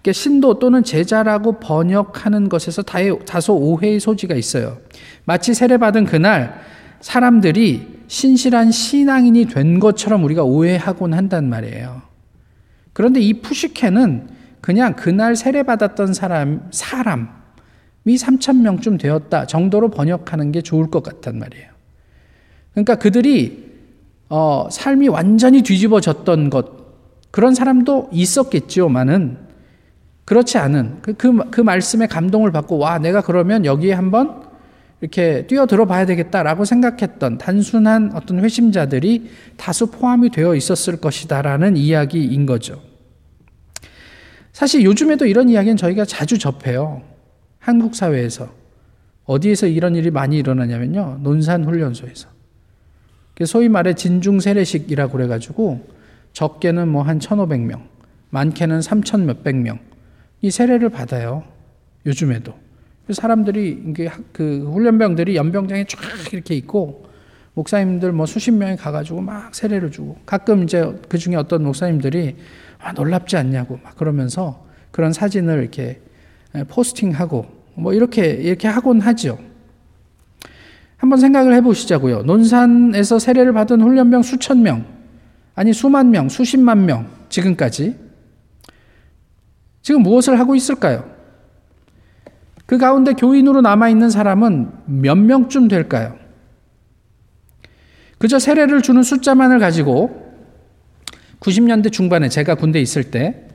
그러니까 0.00 0.12
신도 0.12 0.60
또는 0.60 0.84
제자라고 0.84 1.58
번역하는 1.58 2.48
것에서 2.48 2.82
다소 2.82 3.56
오해의 3.56 4.00
소지가 4.00 4.34
있어요. 4.36 4.78
마치 5.24 5.54
세례받은 5.54 6.06
그날 6.06 6.60
사람들이 7.00 7.97
신실한 8.08 8.72
신앙인이 8.72 9.44
된 9.46 9.78
것처럼 9.78 10.24
우리가 10.24 10.42
오해하곤 10.42 11.14
한단 11.14 11.48
말이에요. 11.48 12.02
그런데 12.92 13.20
이 13.20 13.34
푸시케는 13.34 14.28
그냥 14.60 14.94
그날 14.96 15.36
세례받았던 15.36 16.14
사람, 16.14 16.68
사람이 16.72 17.28
3천 18.06 18.62
명쯤 18.62 18.98
되었다 18.98 19.46
정도로 19.46 19.90
번역하는 19.90 20.50
게 20.50 20.62
좋을 20.62 20.90
것 20.90 21.02
같단 21.02 21.38
말이에요. 21.38 21.68
그러니까 22.72 22.96
그들이 22.96 23.68
어, 24.30 24.68
삶이 24.70 25.08
완전히 25.08 25.62
뒤집어졌던 25.62 26.50
것 26.50 26.66
그런 27.30 27.54
사람도 27.54 28.08
있었겠지만은 28.12 29.38
그렇지 30.24 30.58
않은 30.58 30.98
그, 31.02 31.14
그, 31.14 31.50
그 31.50 31.60
말씀에 31.60 32.06
감동을 32.06 32.52
받고 32.52 32.78
와 32.78 32.98
내가 32.98 33.20
그러면 33.22 33.64
여기에 33.64 33.92
한번 33.94 34.47
이렇게 35.00 35.46
뛰어들어 35.46 35.86
봐야 35.86 36.06
되겠다라고 36.06 36.64
생각했던 36.64 37.38
단순한 37.38 38.12
어떤 38.14 38.40
회심자들이 38.40 39.30
다수 39.56 39.90
포함이 39.90 40.30
되어 40.30 40.54
있었을 40.54 41.00
것이다라는 41.00 41.76
이야기인 41.76 42.46
거죠. 42.46 42.82
사실 44.52 44.82
요즘에도 44.82 45.24
이런 45.26 45.48
이야기는 45.48 45.76
저희가 45.76 46.04
자주 46.04 46.36
접해요. 46.38 47.02
한국 47.60 47.94
사회에서. 47.94 48.52
어디에서 49.24 49.66
이런 49.66 49.94
일이 49.94 50.10
많이 50.10 50.38
일어나냐면요. 50.38 51.20
논산훈련소에서. 51.22 52.28
소위 53.46 53.68
말해 53.68 53.94
진중 53.94 54.40
세례식이라고 54.40 55.12
그래가지고 55.12 55.86
적게는 56.32 56.88
뭐 56.88 57.02
한 57.02 57.20
1,500명, 57.20 57.82
많게는 58.30 58.80
3천 58.80 59.22
몇백 59.22 59.56
명. 59.56 59.78
이 60.40 60.50
세례를 60.50 60.88
받아요. 60.88 61.44
요즘에도. 62.06 62.54
사람들이 63.14 63.94
그 64.32 64.70
훈련병들이 64.72 65.36
연병장에 65.36 65.84
쫙 65.84 65.98
이렇게 66.32 66.54
있고 66.56 67.06
목사님들 67.54 68.12
뭐 68.12 68.26
수십 68.26 68.52
명이 68.52 68.76
가가지고 68.76 69.20
막 69.20 69.54
세례를 69.54 69.90
주고 69.90 70.16
가끔 70.24 70.62
이제 70.62 70.94
그 71.08 71.18
중에 71.18 71.34
어떤 71.34 71.64
목사님들이 71.64 72.36
아, 72.78 72.92
놀랍지 72.92 73.36
않냐고 73.36 73.80
막 73.82 73.96
그러면서 73.96 74.64
그런 74.90 75.12
사진을 75.12 75.60
이렇게 75.60 76.00
포스팅하고 76.68 77.46
뭐 77.74 77.92
이렇게 77.92 78.26
이렇게 78.26 78.68
하곤 78.68 79.00
하죠. 79.00 79.38
한번 80.96 81.20
생각을 81.20 81.54
해보시자고요. 81.54 82.22
논산에서 82.22 83.18
세례를 83.18 83.52
받은 83.52 83.80
훈련병 83.80 84.22
수천 84.22 84.62
명, 84.62 84.84
아니 85.54 85.72
수만 85.72 86.10
명, 86.10 86.28
수십만 86.28 86.86
명 86.86 87.08
지금까지 87.28 87.96
지금 89.82 90.02
무엇을 90.02 90.38
하고 90.38 90.54
있을까요? 90.54 91.17
그 92.68 92.76
가운데 92.76 93.14
교인으로 93.14 93.62
남아있는 93.62 94.10
사람은 94.10 94.68
몇 94.84 95.16
명쯤 95.16 95.68
될까요? 95.68 96.16
그저 98.18 98.38
세례를 98.38 98.82
주는 98.82 99.02
숫자만을 99.02 99.58
가지고 99.58 100.34
90년대 101.40 101.90
중반에 101.90 102.28
제가 102.28 102.56
군대에 102.56 102.82
있을 102.82 103.04
때 103.04 103.46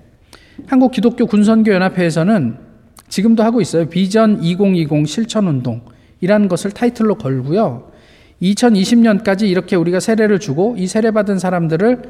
한국 0.66 0.92
기독교 0.92 1.28
군선교 1.28 1.72
연합회에서는 1.72 2.58
지금도 3.08 3.44
하고 3.44 3.62
있어요. 3.62 3.88
비전 3.88 4.42
2020 4.42 5.08
실천 5.08 5.46
운동이라는 5.46 6.48
것을 6.48 6.72
타이틀로 6.72 7.14
걸고요. 7.14 7.92
2020년까지 8.42 9.44
이렇게 9.44 9.76
우리가 9.76 10.00
세례를 10.00 10.40
주고 10.40 10.74
이 10.76 10.88
세례 10.88 11.12
받은 11.12 11.38
사람들을 11.38 12.02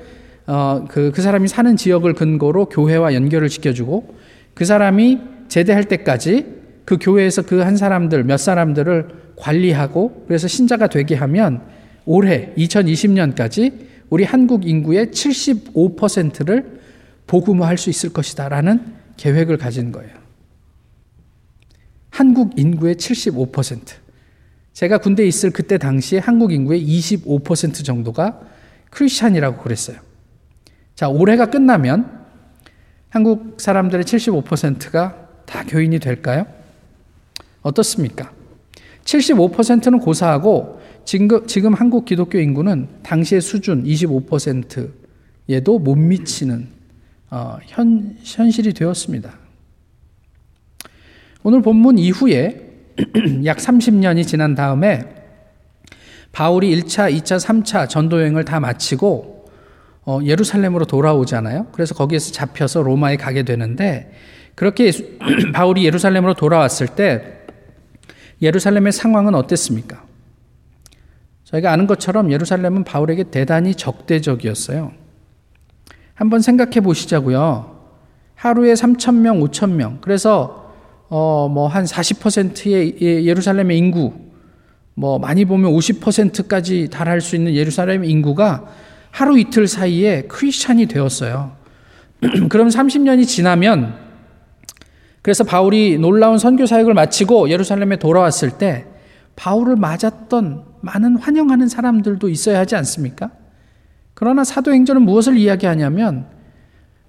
어, 0.48 0.86
그, 0.88 1.12
그 1.14 1.22
사람이 1.22 1.50
사는 1.50 1.76
지역을 1.76 2.14
근거로 2.14 2.68
교회와 2.68 3.14
연결을 3.14 3.50
시켜주고 3.50 4.16
그 4.54 4.64
사람이 4.64 5.20
제대할 5.50 5.84
때까지 5.84 6.63
그 6.86 6.98
교회에서 7.00 7.44
그 7.44 7.62
한 7.62 7.78
사람들, 7.78 8.24
몇 8.24 8.38
사람들을 8.38 9.34
관리하고 9.36 10.26
그래서 10.28 10.48
신자가 10.48 10.88
되게 10.88 11.16
하면 11.16 11.62
올해 12.06 12.54
2020년까지 12.58 13.88
우리 14.10 14.24
한국 14.24 14.68
인구의 14.68 15.08
75%를 15.08 16.82
복음화할 17.28 17.78
수 17.78 17.90
있을 17.90 18.12
것이다라는 18.12 18.94
계획을 19.18 19.58
가진 19.58 19.92
거예요. 19.92 20.12
한국 22.10 22.60
인구의 22.60 22.96
75%. 22.96 24.04
제가 24.74 24.98
군대에 25.00 25.26
있을 25.26 25.52
그때 25.52 25.78
당시에 25.78 26.20
한국 26.20 26.52
인구의 26.52 26.86
25% 26.86 27.84
정도가 27.84 28.42
크리스찬이라고 28.90 29.62
그랬어요. 29.62 29.98
자, 30.96 31.10
올해가 31.10 31.48
끝나면 31.48 32.24
한국 33.10 33.60
사람들의 33.60 34.04
75%가 34.06 35.28
다 35.46 35.64
교인이 35.64 36.00
될까요? 36.00 36.46
어떻습니까? 37.64 38.32
75%는 39.04 40.00
고사하고 40.00 40.82
지금, 41.06 41.46
지금 41.48 41.74
한국 41.74 42.06
기독교 42.06 42.38
인구는 42.38 42.88
당시의 43.04 43.42
수준 43.42 43.84
25%에도 43.84 45.80
못 45.80 45.96
미치는 45.96 46.68
어, 47.30 47.58
현, 47.66 48.16
현실이 48.24 48.74
되었습니다. 48.74 49.34
오늘 51.42 51.62
본문 51.62 51.98
이후에 51.98 52.70
약 53.46 53.58
30년이 53.58 54.26
지난 54.28 54.56
다음에 54.56 55.04
바울이 56.32 56.76
1차, 56.82 57.12
2차, 57.12 57.40
3차 57.40 57.90
전도여행을 57.90 58.46
다 58.46 58.60
마치고 58.60 59.50
어, 60.06 60.20
예루살렘으로 60.24 60.86
돌아오잖아요. 60.86 61.68
그래서 61.72 61.96
거기에서 61.96 62.32
잡혀서 62.32 62.84
로마에 62.84 63.18
가게 63.18 63.44
되는데 63.44 64.12
그렇게 64.56 64.92
바울이 65.54 65.86
예루살렘으로 65.86 66.34
돌아왔을 66.36 66.88
때 66.88 67.43
예루살렘의 68.44 68.92
상황은 68.92 69.34
어땠습니까? 69.36 70.04
저희가 71.46 71.72
아는 71.72 71.88
것처럼 71.88 72.32
예루살렘은 72.32 72.84
바울에게 72.84 73.26
대단히 73.26 73.76
적대적이었어요. 73.76 74.92
한번 76.14 76.42
생각해 76.42 76.82
보시자고요. 76.82 77.74
하루에 78.36 78.74
3,000명, 78.74 79.50
5,000명. 79.50 80.02
그래서 80.02 80.64
어, 81.10 81.48
뭐 81.48 81.68
한 81.68 81.86
40%의 81.86 82.98
예, 83.02 83.24
예루살렘의 83.24 83.78
인구, 83.78 84.14
뭐 84.96 85.20
많이 85.20 85.46
보면 85.46 85.72
50%까지 85.72 86.90
달할 86.90 87.22
수 87.22 87.36
있는 87.36 87.54
예루살렘 87.54 88.04
인구가 88.04 88.66
하루 89.12 89.38
이틀 89.38 89.68
사이에 89.68 90.24
크리스찬이 90.24 90.88
되었어요. 90.88 91.56
그럼 92.50 92.68
30년이 92.70 93.28
지나면 93.28 93.94
그래서 95.24 95.44
바울이 95.46 95.98
놀라운 95.98 96.38
선교 96.38 96.66
사역을 96.66 96.94
마치고 96.94 97.50
예루살렘에 97.50 97.96
돌아왔을 97.96 98.52
때 98.52 98.86
바울을 99.38 99.78
맞았던 99.78 100.66
많은 100.82 101.16
환영하는 101.16 101.70
사람들도 101.70 102.28
있어야 102.30 102.60
하지 102.60 102.76
않습니까? 102.76 103.32
그러나 104.14 104.44
사도행전은 104.44 105.02
무엇을 105.02 105.38
이야기하냐면 105.38 106.28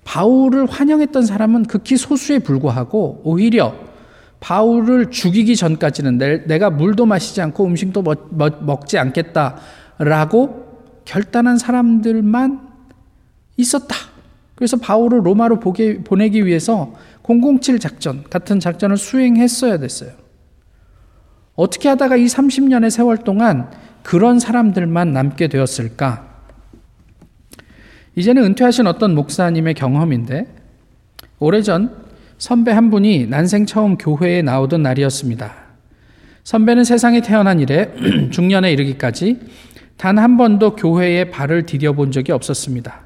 바울을 0.05 0.67
환영했던 0.67 1.27
사람은 1.27 1.65
극히 1.65 1.97
소수에 1.97 2.39
불과하고 2.39 3.23
오히려 3.25 3.75
바울을 4.39 5.11
죽이기 5.11 5.57
전까지는 5.57 6.19
내, 6.19 6.59
가 6.59 6.71
물도 6.71 7.07
마시지 7.07 7.41
않고 7.41 7.65
음식도 7.65 8.03
먹, 8.03 8.65
먹지 8.65 8.97
않겠다라고 8.97 10.65
결단한 11.05 11.59
사람들만 11.59 12.61
있었다. 13.57 13.97
그래서 14.55 14.77
바울을 14.77 15.27
로마로 15.27 15.59
보내기 15.59 16.47
위해서 16.47 16.93
007 17.25 17.79
작전 17.79 18.23
같은 18.29 18.61
작전을 18.61 18.97
수행했어야 18.97 19.79
됐어요. 19.79 20.11
어떻게 21.57 21.89
하다가 21.89 22.17
이 22.17 22.27
30년의 22.27 22.91
세월 22.91 23.19
동안 23.19 23.71
그런 24.03 24.39
사람들만 24.39 25.13
남게 25.13 25.49
되었을까? 25.49 26.35
이제는 28.17 28.45
은퇴하신 28.45 28.87
어떤 28.87 29.15
목사님의 29.15 29.75
경험인데 29.75 30.47
오래전 31.39 32.05
선배 32.39 32.71
한 32.71 32.91
분이 32.91 33.27
난생 33.27 33.67
처음 33.67 33.97
교회에 33.97 34.43
나오던 34.43 34.83
날이었습니다. 34.83 35.53
선배는 36.45 36.85
세상에 36.85 37.23
태어난 37.23 37.59
이래 37.61 37.91
중년에 38.31 38.71
이르기까지 38.73 39.41
단 39.97 40.19
한 40.19 40.37
번도 40.37 40.77
교회에 40.77 41.31
발을 41.31 41.67
디뎌본 41.67 42.13
적이 42.13 42.33
없었습니다. 42.33 43.04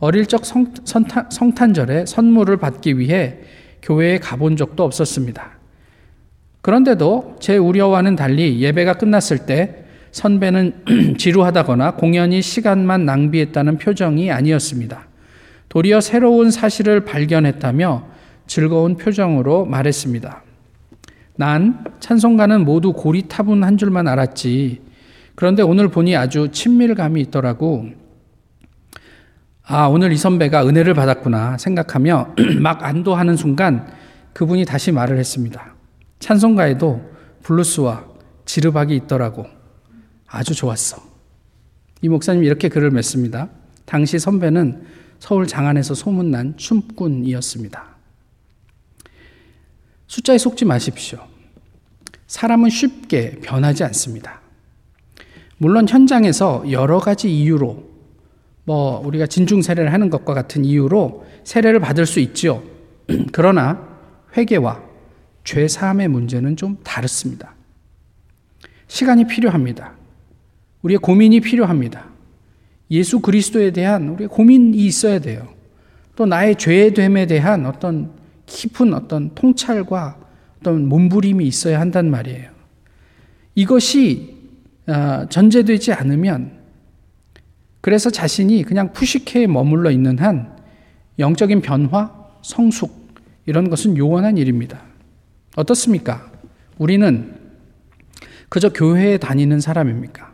어릴 0.00 0.26
적 0.26 0.44
성, 0.44 0.72
성탄, 0.84 1.30
성탄절에 1.30 2.06
선물을 2.06 2.56
받기 2.56 2.98
위해 2.98 3.38
교회에 3.82 4.18
가본 4.18 4.56
적도 4.56 4.82
없었습니다. 4.82 5.60
그런데도 6.62 7.36
제 7.40 7.56
우려와는 7.56 8.16
달리 8.16 8.60
예배가 8.60 8.94
끝났을 8.94 9.46
때 9.46 9.84
선배는 10.12 11.16
지루하다거나 11.18 11.92
공연이 11.92 12.42
시간만 12.42 13.04
낭비했다는 13.04 13.78
표정이 13.78 14.30
아니었습니다. 14.30 15.06
도리어 15.68 16.00
새로운 16.00 16.50
사실을 16.50 17.04
발견했다며 17.04 18.06
즐거운 18.46 18.96
표정으로 18.96 19.66
말했습니다. 19.66 20.42
난 21.36 21.84
찬송가는 22.00 22.64
모두 22.64 22.92
고리타분 22.92 23.62
한 23.64 23.78
줄만 23.78 24.08
알았지. 24.08 24.80
그런데 25.36 25.62
오늘 25.62 25.88
보니 25.88 26.16
아주 26.16 26.48
친밀감이 26.50 27.20
있더라고. 27.22 27.86
아, 29.72 29.86
오늘 29.86 30.10
이 30.10 30.16
선배가 30.16 30.66
은혜를 30.66 30.94
받았구나 30.94 31.56
생각하며 31.56 32.34
막 32.60 32.82
안도하는 32.82 33.36
순간 33.36 33.86
그분이 34.32 34.64
다시 34.64 34.90
말을 34.90 35.16
했습니다. 35.16 35.76
찬송가에도 36.18 37.00
블루스와 37.44 38.04
지르박이 38.46 38.96
있더라고. 38.96 39.46
아주 40.26 40.56
좋았어. 40.56 41.00
이 42.02 42.08
목사님이 42.08 42.48
이렇게 42.48 42.68
글을 42.68 42.90
맺습니다. 42.90 43.48
당시 43.84 44.18
선배는 44.18 44.86
서울 45.20 45.46
장안에서 45.46 45.94
소문난 45.94 46.56
춤꾼이었습니다. 46.56 47.84
숫자에 50.08 50.38
속지 50.38 50.64
마십시오. 50.64 51.20
사람은 52.26 52.70
쉽게 52.70 53.38
변하지 53.40 53.84
않습니다. 53.84 54.40
물론 55.58 55.88
현장에서 55.88 56.64
여러 56.72 56.98
가지 56.98 57.32
이유로 57.32 57.89
뭐 58.64 59.00
우리가 59.04 59.26
진중 59.26 59.62
세례를 59.62 59.92
하는 59.92 60.10
것과 60.10 60.34
같은 60.34 60.64
이유로 60.64 61.26
세례를 61.44 61.80
받을 61.80 62.06
수 62.06 62.20
있지요. 62.20 62.62
그러나 63.32 63.88
회개와 64.36 64.82
죄 65.44 65.66
사함의 65.66 66.08
문제는 66.08 66.56
좀 66.56 66.76
다릅니다. 66.84 67.54
시간이 68.86 69.26
필요합니다. 69.26 69.94
우리의 70.82 70.98
고민이 70.98 71.40
필요합니다. 71.40 72.06
예수 72.90 73.20
그리스도에 73.20 73.70
대한 73.70 74.08
우리의 74.08 74.28
고민이 74.28 74.76
있어야 74.78 75.20
돼요. 75.20 75.48
또 76.16 76.26
나의 76.26 76.56
죄됨에 76.56 77.26
대한 77.26 77.66
어떤 77.66 78.12
깊은 78.46 78.92
어떤 78.94 79.34
통찰과 79.34 80.18
어떤 80.60 80.86
몸부림이 80.86 81.46
있어야 81.46 81.80
한단 81.80 82.10
말이에요. 82.10 82.50
이것이 83.54 84.36
어, 84.86 85.26
전제되지 85.28 85.92
않으면 85.92 86.59
그래서 87.80 88.10
자신이 88.10 88.62
그냥 88.64 88.92
푸시케에 88.92 89.46
머물러 89.46 89.90
있는 89.90 90.18
한 90.18 90.56
영적인 91.18 91.62
변화, 91.62 92.12
성숙 92.42 93.08
이런 93.46 93.70
것은 93.70 93.96
요원한 93.96 94.36
일입니다. 94.36 94.82
어떻습니까? 95.56 96.30
우리는 96.78 97.38
그저 98.48 98.70
교회에 98.70 99.18
다니는 99.18 99.60
사람입니까? 99.60 100.32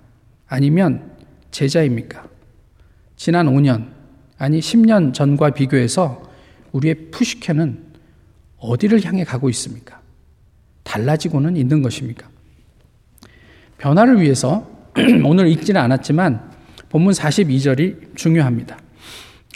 아니면 0.48 1.12
제자입니까? 1.50 2.26
지난 3.16 3.46
5년, 3.46 3.88
아니 4.38 4.60
10년 4.60 5.14
전과 5.14 5.50
비교해서 5.50 6.22
우리의 6.72 7.10
푸시케는 7.10 7.84
어디를 8.58 9.04
향해 9.04 9.24
가고 9.24 9.48
있습니까? 9.50 10.00
달라지고는 10.82 11.56
있는 11.56 11.82
것입니까? 11.82 12.28
변화를 13.78 14.20
위해서 14.20 14.70
오늘 15.24 15.48
읽지는 15.48 15.80
않았지만 15.80 16.55
본문 16.90 17.12
42절이 17.12 18.16
중요합니다. 18.16 18.78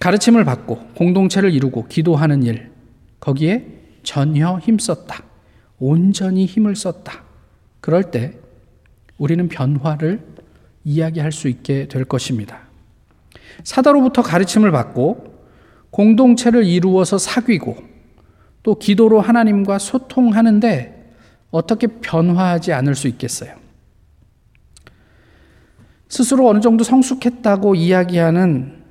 가르침을 0.01 0.45
받고 0.45 0.79
공동체를 0.95 1.53
이루고 1.53 1.87
기도하는 1.89 2.43
일, 2.43 2.71
거기에 3.21 3.67
전혀 4.03 4.59
힘썼다. 4.59 5.25
온전히 5.79 6.47
힘을 6.47 6.75
썼다. 6.77 7.23
그럴 7.81 8.11
때 8.11 8.39
우리는 9.19 9.49
변화를 9.49 10.27
이야기할 10.85 11.33
수 11.33 11.49
있게 11.49 11.89
될 11.89 12.05
것입니다. 12.05 12.61
사도로부터 13.65 14.23
가르침을 14.23 14.71
받고 14.71 15.31
공동체를 15.91 16.65
이루어서 16.65 17.19
사귀고 17.19 17.77
또 18.63 18.79
기도로 18.79 19.21
하나님과 19.21 19.79
소통하는데 19.79 21.15
어떻게 21.51 21.87
변화하지 21.87 22.73
않을 22.73 22.95
수 22.95 23.09
있겠어요? 23.09 23.60
스스로 26.11 26.49
어느 26.49 26.61
정도 26.61 26.83
성숙했다고 26.85 27.77
이야기하는 27.77 28.83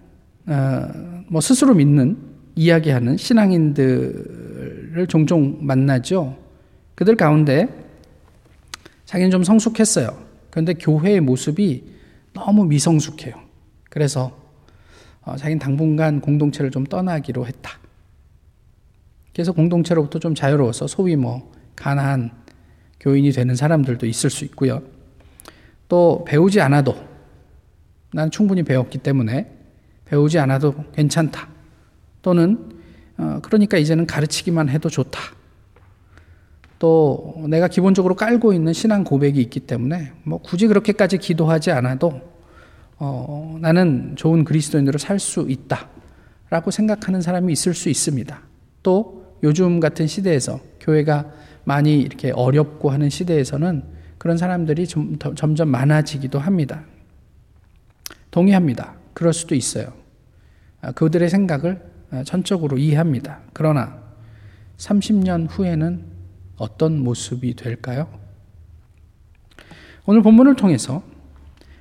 어, 0.47 0.87
뭐 1.27 1.41
스스로 1.41 1.75
믿는 1.75 2.17
이야기하는 2.55 3.17
신앙인들을 3.17 5.05
종종 5.09 5.57
만나죠. 5.59 6.37
그들 6.95 7.15
가운데 7.17 7.67
자기는 9.05 9.31
좀 9.31 9.43
성숙했어요. 9.43 10.17
그런데 10.49 10.73
교회의 10.73 11.19
모습이 11.19 11.83
너무 12.33 12.65
미성숙해요. 12.65 13.35
그래서 13.89 14.31
어, 15.21 15.35
자기는 15.35 15.59
당분간 15.59 16.21
공동체를 16.21 16.71
좀 16.71 16.85
떠나기로 16.85 17.45
했다. 17.45 17.71
그래서 19.33 19.51
공동체로부터 19.51 20.19
좀 20.19 20.33
자유로워서 20.35 20.87
소위 20.87 21.17
뭐 21.17 21.51
가난한 21.75 22.31
교인이 23.01 23.31
되는 23.31 23.55
사람들도 23.55 24.05
있을 24.05 24.29
수 24.29 24.45
있고요. 24.45 24.81
또 25.89 26.23
배우지 26.25 26.61
않아도 26.61 27.08
난 28.11 28.31
충분히 28.31 28.63
배웠기 28.63 28.97
때문에 28.97 29.51
배우지 30.05 30.39
않아도 30.39 30.73
괜찮다. 30.93 31.47
또는 32.21 32.69
어, 33.17 33.39
그러니까 33.43 33.77
이제는 33.77 34.05
가르치기만 34.07 34.69
해도 34.69 34.89
좋다. 34.89 35.19
또 36.79 37.45
내가 37.49 37.67
기본적으로 37.67 38.15
깔고 38.15 38.53
있는 38.53 38.71
신앙 38.71 39.03
고백이 39.03 39.39
있기 39.41 39.59
때문에 39.61 40.13
뭐 40.23 40.39
굳이 40.39 40.67
그렇게까지 40.67 41.17
기도하지 41.17 41.71
않아도 41.71 42.21
어, 42.97 43.57
나는 43.61 44.15
좋은 44.15 44.43
그리스도인으로 44.43 44.97
살 44.97 45.19
수 45.19 45.45
있다 45.49 45.89
라고 46.49 46.71
생각하는 46.71 47.21
사람이 47.21 47.53
있을 47.53 47.73
수 47.73 47.89
있습니다. 47.89 48.41
또 48.81 49.35
요즘 49.43 49.79
같은 49.79 50.07
시대에서 50.07 50.59
교회가 50.79 51.31
많이 51.63 51.99
이렇게 51.99 52.31
어렵고 52.31 52.89
하는 52.89 53.09
시대에서는 53.09 53.83
그런 54.17 54.37
사람들이 54.37 54.87
좀 54.87 55.17
점점 55.35 55.69
많아지기도 55.69 56.39
합니다. 56.39 56.83
동의합니다. 58.31 58.95
그럴 59.13 59.33
수도 59.33 59.55
있어요. 59.55 59.93
아, 60.81 60.91
그들의 60.91 61.29
생각을 61.29 61.81
아, 62.11 62.23
전적으로 62.23 62.77
이해합니다. 62.77 63.41
그러나 63.53 63.99
30년 64.77 65.47
후에는 65.49 66.03
어떤 66.57 66.99
모습이 66.99 67.55
될까요? 67.55 68.07
오늘 70.05 70.21
본문을 70.21 70.55
통해서 70.55 71.03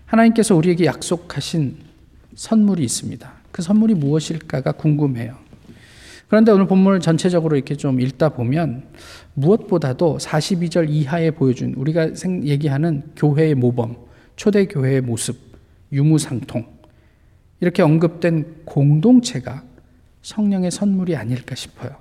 하나님께서 0.07 0.55
우리에게 0.55 0.85
약속하신 0.85 1.79
선물이 2.35 2.85
있습니다. 2.85 3.33
그 3.51 3.63
선물이 3.63 3.95
무엇일까가 3.95 4.73
궁금해요. 4.73 5.37
그런데 6.29 6.53
오늘 6.53 6.67
본문을 6.67 7.01
전체적으로 7.01 7.57
이렇게 7.57 7.75
좀 7.75 8.01
읽다 8.01 8.29
보면 8.31 8.85
무엇보다도 9.35 10.19
42절 10.19 10.91
이하에 10.91 11.31
보여준 11.31 11.75
우리가 11.75 12.11
얘기하는 12.45 13.03
교회의 13.17 13.55
모범, 13.55 13.97
초대교회의 14.37 15.01
모습, 15.01 15.48
유무상통, 15.93 16.67
이렇게 17.61 17.83
언급된 17.83 18.63
공동체가 18.65 19.65
성령의 20.23 20.71
선물이 20.71 21.17
아닐까 21.17 21.55
싶어요. 21.55 21.97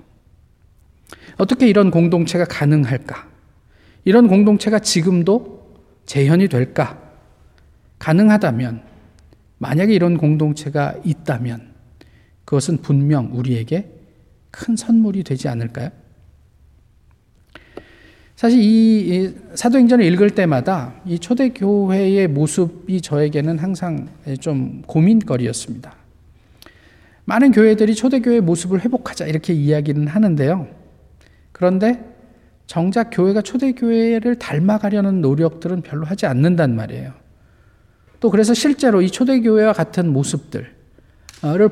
어떻게 1.37 1.67
이런 1.67 1.91
공동체가 1.91 2.45
가능할까? 2.45 3.27
이런 4.05 4.27
공동체가 4.27 4.79
지금도 4.79 5.75
재현이 6.05 6.47
될까? 6.47 7.01
가능하다면 7.99 8.83
만약에 9.57 9.93
이런 9.93 10.17
공동체가 10.17 10.95
있다면 11.03 11.73
그것은 12.45 12.77
분명 12.77 13.31
우리에게 13.33 13.91
큰 14.51 14.75
선물이 14.75 15.23
되지 15.23 15.47
않을까요? 15.49 15.89
사실 18.37 18.59
이 18.61 19.35
사도행전을 19.55 20.05
읽을 20.05 20.29
때마다 20.29 20.93
이 21.07 21.17
초대교회의 21.17 22.27
모습이 22.27 23.01
저에게는 23.01 23.57
항상 23.57 24.09
좀 24.39 24.83
고민거리였습니다. 24.85 25.95
많은 27.25 27.51
교회들이 27.51 27.95
초대교회의 27.95 28.41
모습을 28.41 28.81
회복하자 28.81 29.25
이렇게 29.25 29.53
이야기는 29.53 30.05
하는데요. 30.05 30.67
그런데 31.51 32.15
정작 32.67 33.09
교회가 33.11 33.41
초대교회를 33.41 34.37
닮아가려는 34.37 35.19
노력들은 35.21 35.81
별로 35.81 36.05
하지 36.05 36.27
않는단 36.27 36.75
말이에요. 36.75 37.13
또 38.19 38.29
그래서 38.29 38.53
실제로 38.53 39.01
이 39.01 39.09
초대교회와 39.09 39.73
같은 39.73 40.13
모습들을 40.13 40.71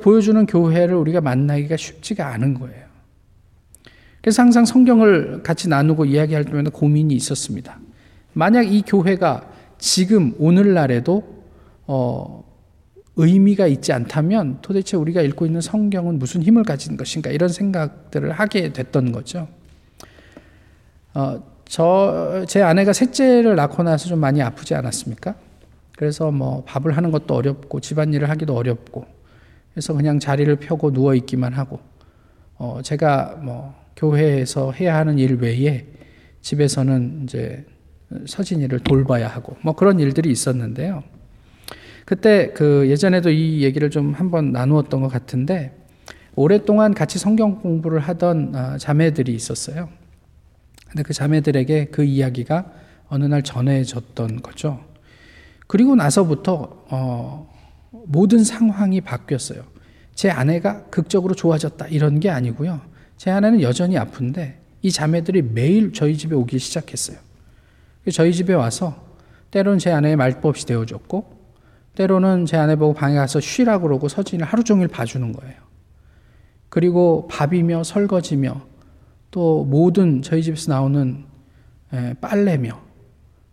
보여주는 0.01 0.43
교회를 0.47 0.95
우리가 0.95 1.21
만나기가 1.21 1.78
쉽지가 1.78 2.25
않은 2.34 2.56
거예요. 2.56 2.86
그래서 4.25 4.41
항상 4.41 4.65
성경을 4.65 5.43
같이 5.43 5.69
나누고 5.69 6.05
이야기할 6.05 6.45
때마다 6.45 6.71
고민이 6.71 7.13
있었습니다. 7.13 7.79
만약 8.33 8.63
이 8.63 8.81
교회가 8.81 9.47
지금 9.77 10.33
오늘날에도 10.39 11.43
어, 11.85 12.43
의미가 13.17 13.67
있지 13.67 13.93
않다면 13.93 14.61
도대체 14.63 14.97
우리가 14.97 15.21
읽고 15.21 15.45
있는 15.45 15.61
성경은 15.61 16.17
무슨 16.17 16.41
힘을 16.41 16.63
가진 16.63 16.97
것인가 16.97 17.29
이런 17.29 17.49
생각들을 17.49 18.31
하게 18.31 18.73
됐던 18.73 19.11
거죠. 19.11 19.47
어, 21.13 21.43
저, 21.65 22.45
제 22.47 22.63
아내가 22.63 22.93
셋째를 22.93 23.55
낳고 23.55 23.83
나서 23.83 24.07
좀 24.07 24.17
많이 24.17 24.41
아프지 24.41 24.73
않았습니까? 24.73 25.35
그래서 25.95 26.31
뭐 26.31 26.63
밥을 26.63 26.97
하는 26.97 27.11
것도 27.11 27.35
어렵고 27.35 27.79
집안일을 27.79 28.27
하기도 28.31 28.55
어렵고 28.55 29.05
그래서 29.71 29.93
그냥 29.93 30.17
자리를 30.17 30.55
펴고 30.55 30.91
누워 30.93 31.13
있기만 31.13 31.53
하고 31.53 31.79
어, 32.57 32.79
제가 32.81 33.39
뭐 33.43 33.85
교회에서 33.95 34.71
해야 34.71 34.97
하는 34.97 35.19
일 35.19 35.36
외에 35.41 35.86
집에서는 36.41 37.21
이제 37.23 37.65
서진이를 38.25 38.79
돌봐야 38.79 39.27
하고 39.27 39.58
뭐 39.62 39.73
그런 39.73 39.99
일들이 39.99 40.31
있었는데요. 40.31 41.03
그때 42.05 42.51
그 42.53 42.88
예전에도 42.88 43.31
이 43.31 43.63
얘기를 43.63 43.89
좀 43.89 44.13
한번 44.13 44.51
나누었던 44.51 45.01
것 45.01 45.08
같은데 45.08 45.75
오랫동안 46.36 46.93
같이 46.93 47.17
성경 47.17 47.62
공부를 47.62 47.99
하던 47.99 48.55
아, 48.55 48.77
자매들이 48.77 49.34
있었어요. 49.34 49.89
근데 50.88 51.01
그 51.01 51.13
자매들에게 51.13 51.86
그 51.86 52.03
이야기가 52.03 52.71
어느 53.08 53.25
날 53.25 53.41
전해졌던 53.41 54.41
거죠. 54.41 54.84
그리고 55.67 55.95
나서부터 55.95 56.86
어, 56.89 57.51
모든 57.91 58.43
상황이 58.43 59.01
바뀌었어요. 59.01 59.63
제 60.13 60.29
아내가 60.29 60.84
극적으로 60.86 61.34
좋아졌다 61.34 61.88
이런 61.88 62.19
게 62.19 62.29
아니고요. 62.29 62.81
제 63.17 63.32
아내는 63.32 63.62
여전히 63.62 63.97
아픈데 63.97 64.60
이 64.82 64.91
자매들이 64.91 65.41
매일 65.41 65.93
저희 65.93 66.17
집에 66.17 66.36
오기 66.36 66.60
시작했어요. 66.60 67.17
저희 68.13 68.34
집에 68.34 68.54
와서 68.54 69.04
때로는 69.51 69.80
제 69.80 69.91
아내의 69.91 70.15
말도 70.15 70.47
없이 70.47 70.65
데워줬고 70.65 71.34
때로는 71.95 72.45
제 72.45 72.58
아내 72.58 72.75
보고 72.75 72.93
방에 72.93 73.15
가서 73.15 73.39
쉬라 73.39 73.80
그러고 73.80 74.08
서진을 74.10 74.45
하루 74.45 74.63
종일 74.63 74.88
봐주는 74.88 75.32
거예요. 75.32 75.56
그리고 76.69 77.28
밥이며 77.32 77.84
설거지며 77.84 78.62
또 79.32 79.63
모든 79.63 80.21
저희 80.21 80.43
집에서 80.43 80.71
나오는 80.71 81.23
빨래며 82.21 82.82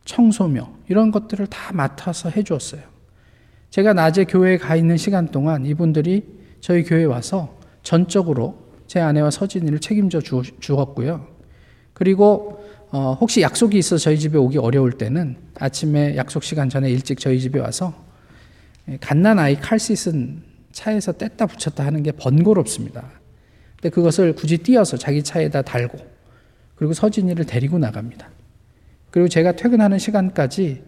청소며 0.05 0.71
이런 0.89 1.13
것들을 1.13 1.47
다 1.47 1.73
맡아서 1.73 2.29
해주었어요. 2.29 2.83
제가 3.71 3.95
낮에 3.95 4.25
교회에 4.25 4.59
가 4.59 4.77
있는 4.77 4.97
시간 4.97 5.29
동안 5.29 5.65
이분들이 5.65 6.27
저희 6.61 6.83
교회에 6.83 7.05
와서 7.05 7.57
전적으로 7.83 8.62
제 8.93 9.01
아내와 9.01 9.31
서진이를 9.31 9.79
책임져 9.79 10.21
주, 10.21 10.43
었고요 10.77 11.27
그리고 11.95 12.63
어, 12.91 13.17
혹시 13.19 13.41
약속이 13.41 13.79
있어 13.79 13.97
저희 13.97 14.19
집에 14.19 14.37
오기 14.37 14.59
어려울 14.59 14.93
때는 14.93 15.39
아침에 15.59 16.15
약속 16.19 16.45
시간 16.45 16.69
전에 16.69 16.91
일찍 16.91 17.19
저희 17.19 17.41
집에 17.41 17.59
와서 17.59 17.95
예, 18.91 18.99
갓난 19.01 19.39
아이 19.39 19.59
칼씻은 19.59 20.43
차에서 20.73 21.13
뗐다 21.13 21.49
붙였다 21.49 21.87
하는 21.87 22.03
게 22.03 22.13
번거롭습니다. 22.13 23.03
근데 23.77 23.89
그것을 23.89 24.35
굳이 24.35 24.59
띄어서 24.59 24.99
자기 24.99 25.23
차에다 25.23 25.63
달고 25.63 25.97
그리고 26.77 26.93
서진이를 26.93 27.47
데리고 27.47 27.79
나갑니다. 27.79 28.29
그리고 29.11 29.27
제가 29.27 29.53
퇴근하는 29.53 29.99
시간까지 29.99 30.83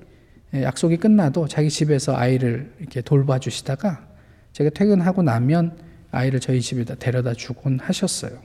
예, 0.53 0.63
약속이 0.63 0.99
끝나도 0.99 1.49
자기 1.49 1.71
집에서 1.71 2.15
아이를 2.15 2.71
이렇게 2.81 3.01
돌봐주시다가 3.01 4.07
제가 4.53 4.69
퇴근하고 4.75 5.23
나면 5.23 5.94
아이를 6.15 6.41
저희 6.41 6.61
집에다 6.61 6.95
데려다 6.95 7.35
주곤 7.35 7.79
하셨어요. 7.81 8.41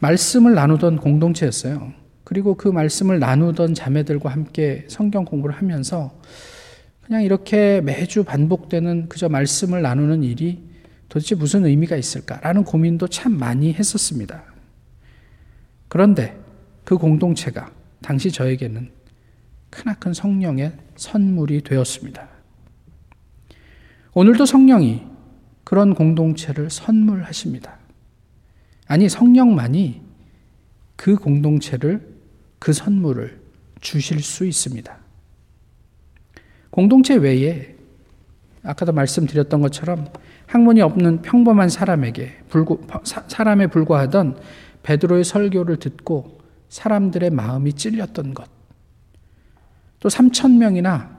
말씀을 0.00 0.54
나누던 0.54 0.96
공동체였어요. 0.96 1.92
그리고 2.24 2.56
그 2.56 2.68
말씀을 2.68 3.18
나누던 3.18 3.74
자매들과 3.74 4.30
함께 4.30 4.84
성경 4.88 5.24
공부를 5.24 5.54
하면서 5.54 6.18
그냥 7.02 7.22
이렇게 7.22 7.80
매주 7.80 8.24
반복되는 8.24 9.08
그저 9.08 9.28
말씀을 9.28 9.82
나누는 9.82 10.22
일이 10.22 10.62
도대체 11.08 11.34
무슨 11.34 11.66
의미가 11.66 11.96
있을까라는 11.96 12.64
고민도 12.64 13.08
참 13.08 13.32
많이 13.38 13.72
했었습니다. 13.74 14.44
그런데 15.88 16.36
그 16.84 16.96
공동체가 16.96 17.70
당시 18.00 18.30
저에게는 18.30 18.90
크나큰 19.70 20.14
성령의 20.14 20.72
선물이 20.96 21.62
되었습니다. 21.62 22.31
오늘도 24.14 24.44
성령이 24.44 25.02
그런 25.64 25.94
공동체를 25.94 26.70
선물하십니다. 26.70 27.78
아니, 28.86 29.08
성령만이 29.08 30.02
그 30.96 31.16
공동체를, 31.16 32.12
그 32.58 32.72
선물을 32.72 33.40
주실 33.80 34.22
수 34.22 34.44
있습니다. 34.44 34.96
공동체 36.70 37.14
외에 37.14 37.74
아까도 38.62 38.92
말씀드렸던 38.92 39.60
것처럼 39.60 40.08
학문이 40.46 40.80
없는 40.82 41.22
평범한 41.22 41.68
사람에게 41.68 42.42
불구, 42.48 42.86
사람에 43.04 43.66
불과하던 43.68 44.38
베드로의 44.82 45.24
설교를 45.24 45.78
듣고 45.78 46.38
사람들의 46.68 47.30
마음이 47.30 47.72
찔렸던 47.72 48.34
것. 48.34 48.48
또 50.00 50.08
3천 50.08 50.58
명이나 50.58 51.18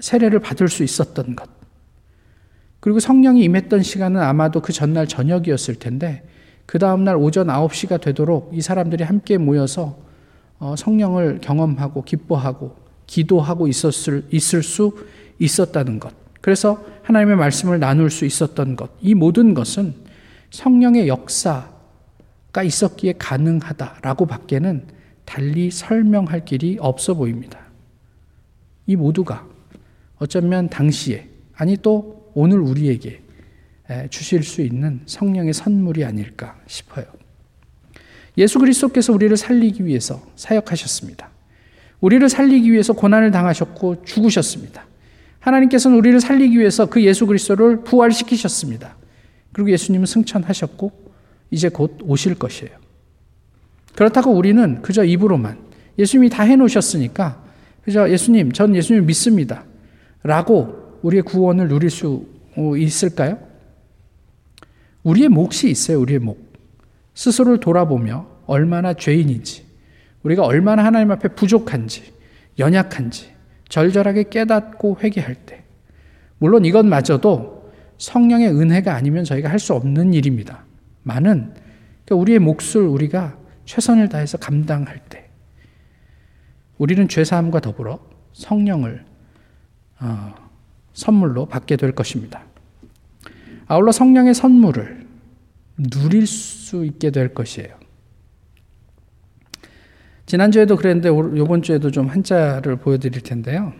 세례를 0.00 0.40
받을 0.40 0.68
수 0.68 0.84
있었던 0.84 1.34
것. 1.34 1.57
그리고 2.80 3.00
성령이 3.00 3.42
임했던 3.44 3.82
시간은 3.82 4.20
아마도 4.20 4.60
그 4.60 4.72
전날 4.72 5.06
저녁이었을 5.06 5.76
텐데 5.76 6.22
그 6.66 6.78
다음날 6.78 7.16
오전 7.16 7.46
9시가 7.48 8.00
되도록 8.00 8.50
이 8.52 8.60
사람들이 8.60 9.04
함께 9.04 9.38
모여서 9.38 9.98
어, 10.58 10.74
성령을 10.76 11.40
경험하고 11.40 12.02
기뻐하고 12.02 12.76
기도하고 13.06 13.68
있었을, 13.68 14.26
있을 14.30 14.62
수 14.62 14.92
있었다는 15.38 15.98
것. 15.98 16.12
그래서 16.40 16.84
하나님의 17.02 17.36
말씀을 17.36 17.80
나눌 17.80 18.10
수 18.10 18.24
있었던 18.24 18.76
것. 18.76 18.90
이 19.00 19.14
모든 19.14 19.54
것은 19.54 19.94
성령의 20.50 21.08
역사가 21.08 22.62
있었기에 22.62 23.14
가능하다라고 23.18 24.26
밖에는 24.26 24.86
달리 25.24 25.70
설명할 25.70 26.44
길이 26.44 26.76
없어 26.80 27.14
보입니다. 27.14 27.58
이 28.86 28.96
모두가 28.96 29.46
어쩌면 30.18 30.68
당시에, 30.68 31.28
아니 31.54 31.76
또 31.76 32.17
오늘 32.40 32.60
우리에게 32.60 33.20
주실 34.10 34.44
수 34.44 34.62
있는 34.62 35.00
성령의 35.06 35.52
선물이 35.52 36.04
아닐까 36.04 36.56
싶어요. 36.68 37.04
예수 38.36 38.60
그리스도께서 38.60 39.12
우리를 39.12 39.36
살리기 39.36 39.84
위해서 39.84 40.24
사역하셨습니다. 40.36 41.30
우리를 42.00 42.28
살리기 42.28 42.70
위해서 42.70 42.92
고난을 42.92 43.32
당하셨고 43.32 44.04
죽으셨습니다. 44.04 44.86
하나님께서는 45.40 45.98
우리를 45.98 46.20
살리기 46.20 46.56
위해서 46.56 46.86
그 46.86 47.02
예수 47.02 47.26
그리스도를 47.26 47.82
부활시키셨습니다. 47.82 48.96
그리고 49.52 49.72
예수님은 49.72 50.06
승천하셨고 50.06 50.92
이제 51.50 51.68
곧 51.68 51.98
오실 52.02 52.36
것이에요. 52.36 52.70
그렇다고 53.96 54.30
우리는 54.30 54.80
그저 54.80 55.02
입으로만 55.02 55.58
예수님이 55.98 56.28
다 56.28 56.44
해놓으셨으니까 56.44 57.42
그저 57.82 58.08
예수님, 58.08 58.52
전 58.52 58.76
예수님 58.76 59.06
믿습니다. 59.06 59.64
라고 60.22 60.86
우리의 61.02 61.22
구원을 61.22 61.68
누릴 61.68 61.90
수 61.90 62.26
있을까요? 62.76 63.38
우리의 65.02 65.28
몫이 65.28 65.70
있어요, 65.70 66.00
우리의 66.00 66.18
몫. 66.18 66.36
스스로를 67.14 67.60
돌아보며 67.60 68.26
얼마나 68.46 68.94
죄인인지, 68.94 69.64
우리가 70.22 70.44
얼마나 70.44 70.84
하나님 70.84 71.10
앞에 71.10 71.28
부족한지, 71.28 72.12
연약한지, 72.58 73.32
절절하게 73.68 74.24
깨닫고 74.30 74.98
회개할 75.02 75.34
때, 75.34 75.64
물론 76.38 76.64
이것마저도 76.64 77.70
성령의 77.98 78.48
은혜가 78.48 78.94
아니면 78.94 79.24
저희가 79.24 79.50
할 79.50 79.58
수 79.58 79.74
없는 79.74 80.14
일입니다. 80.14 80.64
많은 81.02 81.54
그러니까 82.04 82.16
우리의 82.16 82.38
몫을 82.38 82.86
우리가 82.86 83.36
최선을 83.64 84.08
다해서 84.08 84.38
감당할 84.38 85.00
때, 85.08 85.28
우리는 86.78 87.08
죄사함과 87.08 87.60
더불어 87.60 87.98
성령을 88.32 89.04
어, 90.00 90.47
선물로 90.98 91.46
받게 91.46 91.76
될 91.76 91.92
것입니다. 91.92 92.42
아울러 93.68 93.92
성령의 93.92 94.34
선물을 94.34 95.06
누릴 95.76 96.26
수 96.26 96.84
있게 96.84 97.10
될 97.10 97.32
것이에요. 97.34 97.78
지난주에도 100.26 100.76
그랬는데 100.76 101.08
이번 101.40 101.62
주에도 101.62 101.92
좀 101.92 102.08
한자를 102.08 102.76
보여드릴 102.76 103.22
텐데요. 103.22 103.72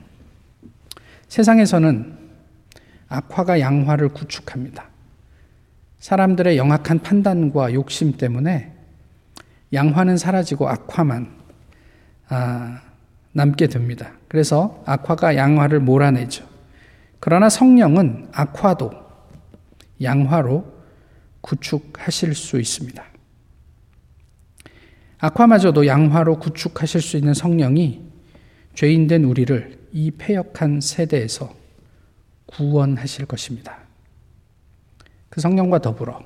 세상에서는 1.27 2.17
악화가 3.09 3.59
양화를 3.59 4.11
구축합니다. 4.11 4.89
사람들의 5.99 6.57
영악한 6.57 7.01
판단과 7.01 7.75
욕심 7.75 8.17
때문에 8.17 8.73
양화는 9.73 10.17
사라지고 10.17 10.69
악화만 10.69 11.37
아, 12.29 12.81
남게 13.33 13.67
됩니다. 13.67 14.13
그래서 14.29 14.83
악화가 14.87 15.37
양화를 15.37 15.81
몰아내죠. 15.81 16.48
그러나 17.21 17.49
성령은 17.49 18.29
악화도 18.33 18.93
양화로 20.03 20.79
구축하실 21.41 22.35
수 22.35 22.61
있습니다. 22.61 23.05
악화마저도 25.19 25.87
양화로 25.87 26.39
구축하실 26.39 27.01
수 27.01 27.17
있는 27.17 27.35
성령이 27.35 28.03
죄인된 28.75 29.25
우리를 29.25 29.79
이 29.93 30.11
폐역한 30.13 30.81
세대에서 30.81 31.53
구원하실 32.47 33.27
것입니다. 33.27 33.79
그 35.29 35.41
성령과 35.41 35.81
더불어 35.81 36.21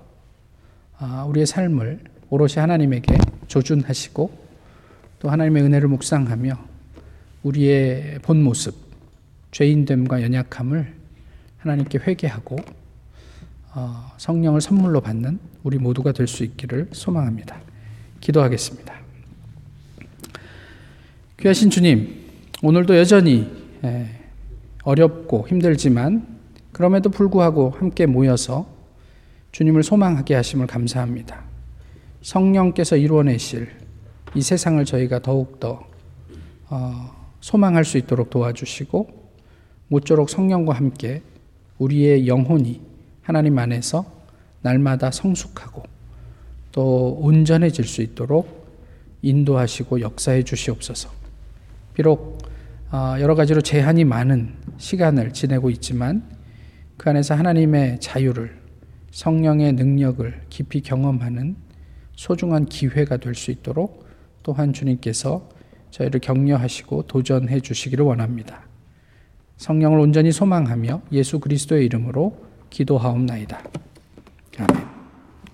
아, 0.98 1.24
우리의 1.24 1.46
삶을 1.46 2.00
오롯이 2.28 2.54
하나님에게 2.56 3.16
조준하시고 3.48 4.42
또 5.18 5.30
하나님의 5.30 5.62
은혜를 5.62 5.88
묵상하며 5.88 6.58
우리의 7.42 8.18
본 8.22 8.42
모습, 8.42 8.74
죄인됨과 9.52 10.22
연약함을 10.22 10.94
하나님께 11.58 11.98
회개하고 11.98 12.56
어, 13.74 14.12
성령을 14.18 14.60
선물로 14.60 15.00
받는 15.00 15.38
우리 15.62 15.78
모두가 15.78 16.12
될 16.12 16.26
수 16.26 16.44
있기를 16.44 16.88
소망합니다. 16.92 17.60
기도하겠습니다. 18.20 18.94
귀하신 21.40 21.70
주님, 21.70 22.22
오늘도 22.62 22.96
여전히 22.96 23.50
어렵고 24.84 25.48
힘들지만 25.48 26.26
그럼에도 26.72 27.10
불구하고 27.10 27.70
함께 27.70 28.06
모여서 28.06 28.66
주님을 29.52 29.82
소망하게 29.82 30.34
하심을 30.34 30.66
감사합니다. 30.66 31.42
성령께서 32.22 32.96
이루어내실 32.96 33.68
이 34.34 34.42
세상을 34.42 34.82
저희가 34.84 35.20
더욱더 35.20 35.84
어, 36.68 37.32
소망할 37.40 37.84
수 37.84 37.98
있도록 37.98 38.30
도와주시고 38.30 39.21
모쪼록 39.92 40.30
성령과 40.30 40.72
함께 40.72 41.20
우리의 41.76 42.26
영혼이 42.26 42.80
하나님 43.20 43.58
안에서 43.58 44.10
날마다 44.62 45.10
성숙하고 45.10 45.82
또 46.72 47.18
온전해질 47.20 47.84
수 47.84 48.00
있도록 48.00 48.66
인도하시고 49.20 50.00
역사해 50.00 50.44
주시옵소서. 50.44 51.10
비록 51.92 52.38
어, 52.90 53.16
여러 53.20 53.34
가지로 53.34 53.60
제한이 53.60 54.04
많은 54.04 54.54
시간을 54.78 55.34
지내고 55.34 55.68
있지만 55.68 56.22
그 56.96 57.10
안에서 57.10 57.34
하나님의 57.34 58.00
자유를 58.00 58.58
성령의 59.10 59.74
능력을 59.74 60.42
깊이 60.48 60.80
경험하는 60.80 61.56
소중한 62.16 62.64
기회가 62.64 63.18
될 63.18 63.34
수 63.34 63.50
있도록 63.50 64.06
또한 64.42 64.72
주님께서 64.72 65.50
저희를 65.90 66.20
격려하시고 66.20 67.02
도전해 67.08 67.60
주시기를 67.60 68.06
원합니다. 68.06 68.71
성령을 69.62 70.00
온전히 70.00 70.32
소망하며 70.32 71.02
예수 71.12 71.38
그리스도의 71.38 71.84
이름으로 71.86 72.36
기도하옵나이다. 72.70 73.62
아멘. 74.58 74.91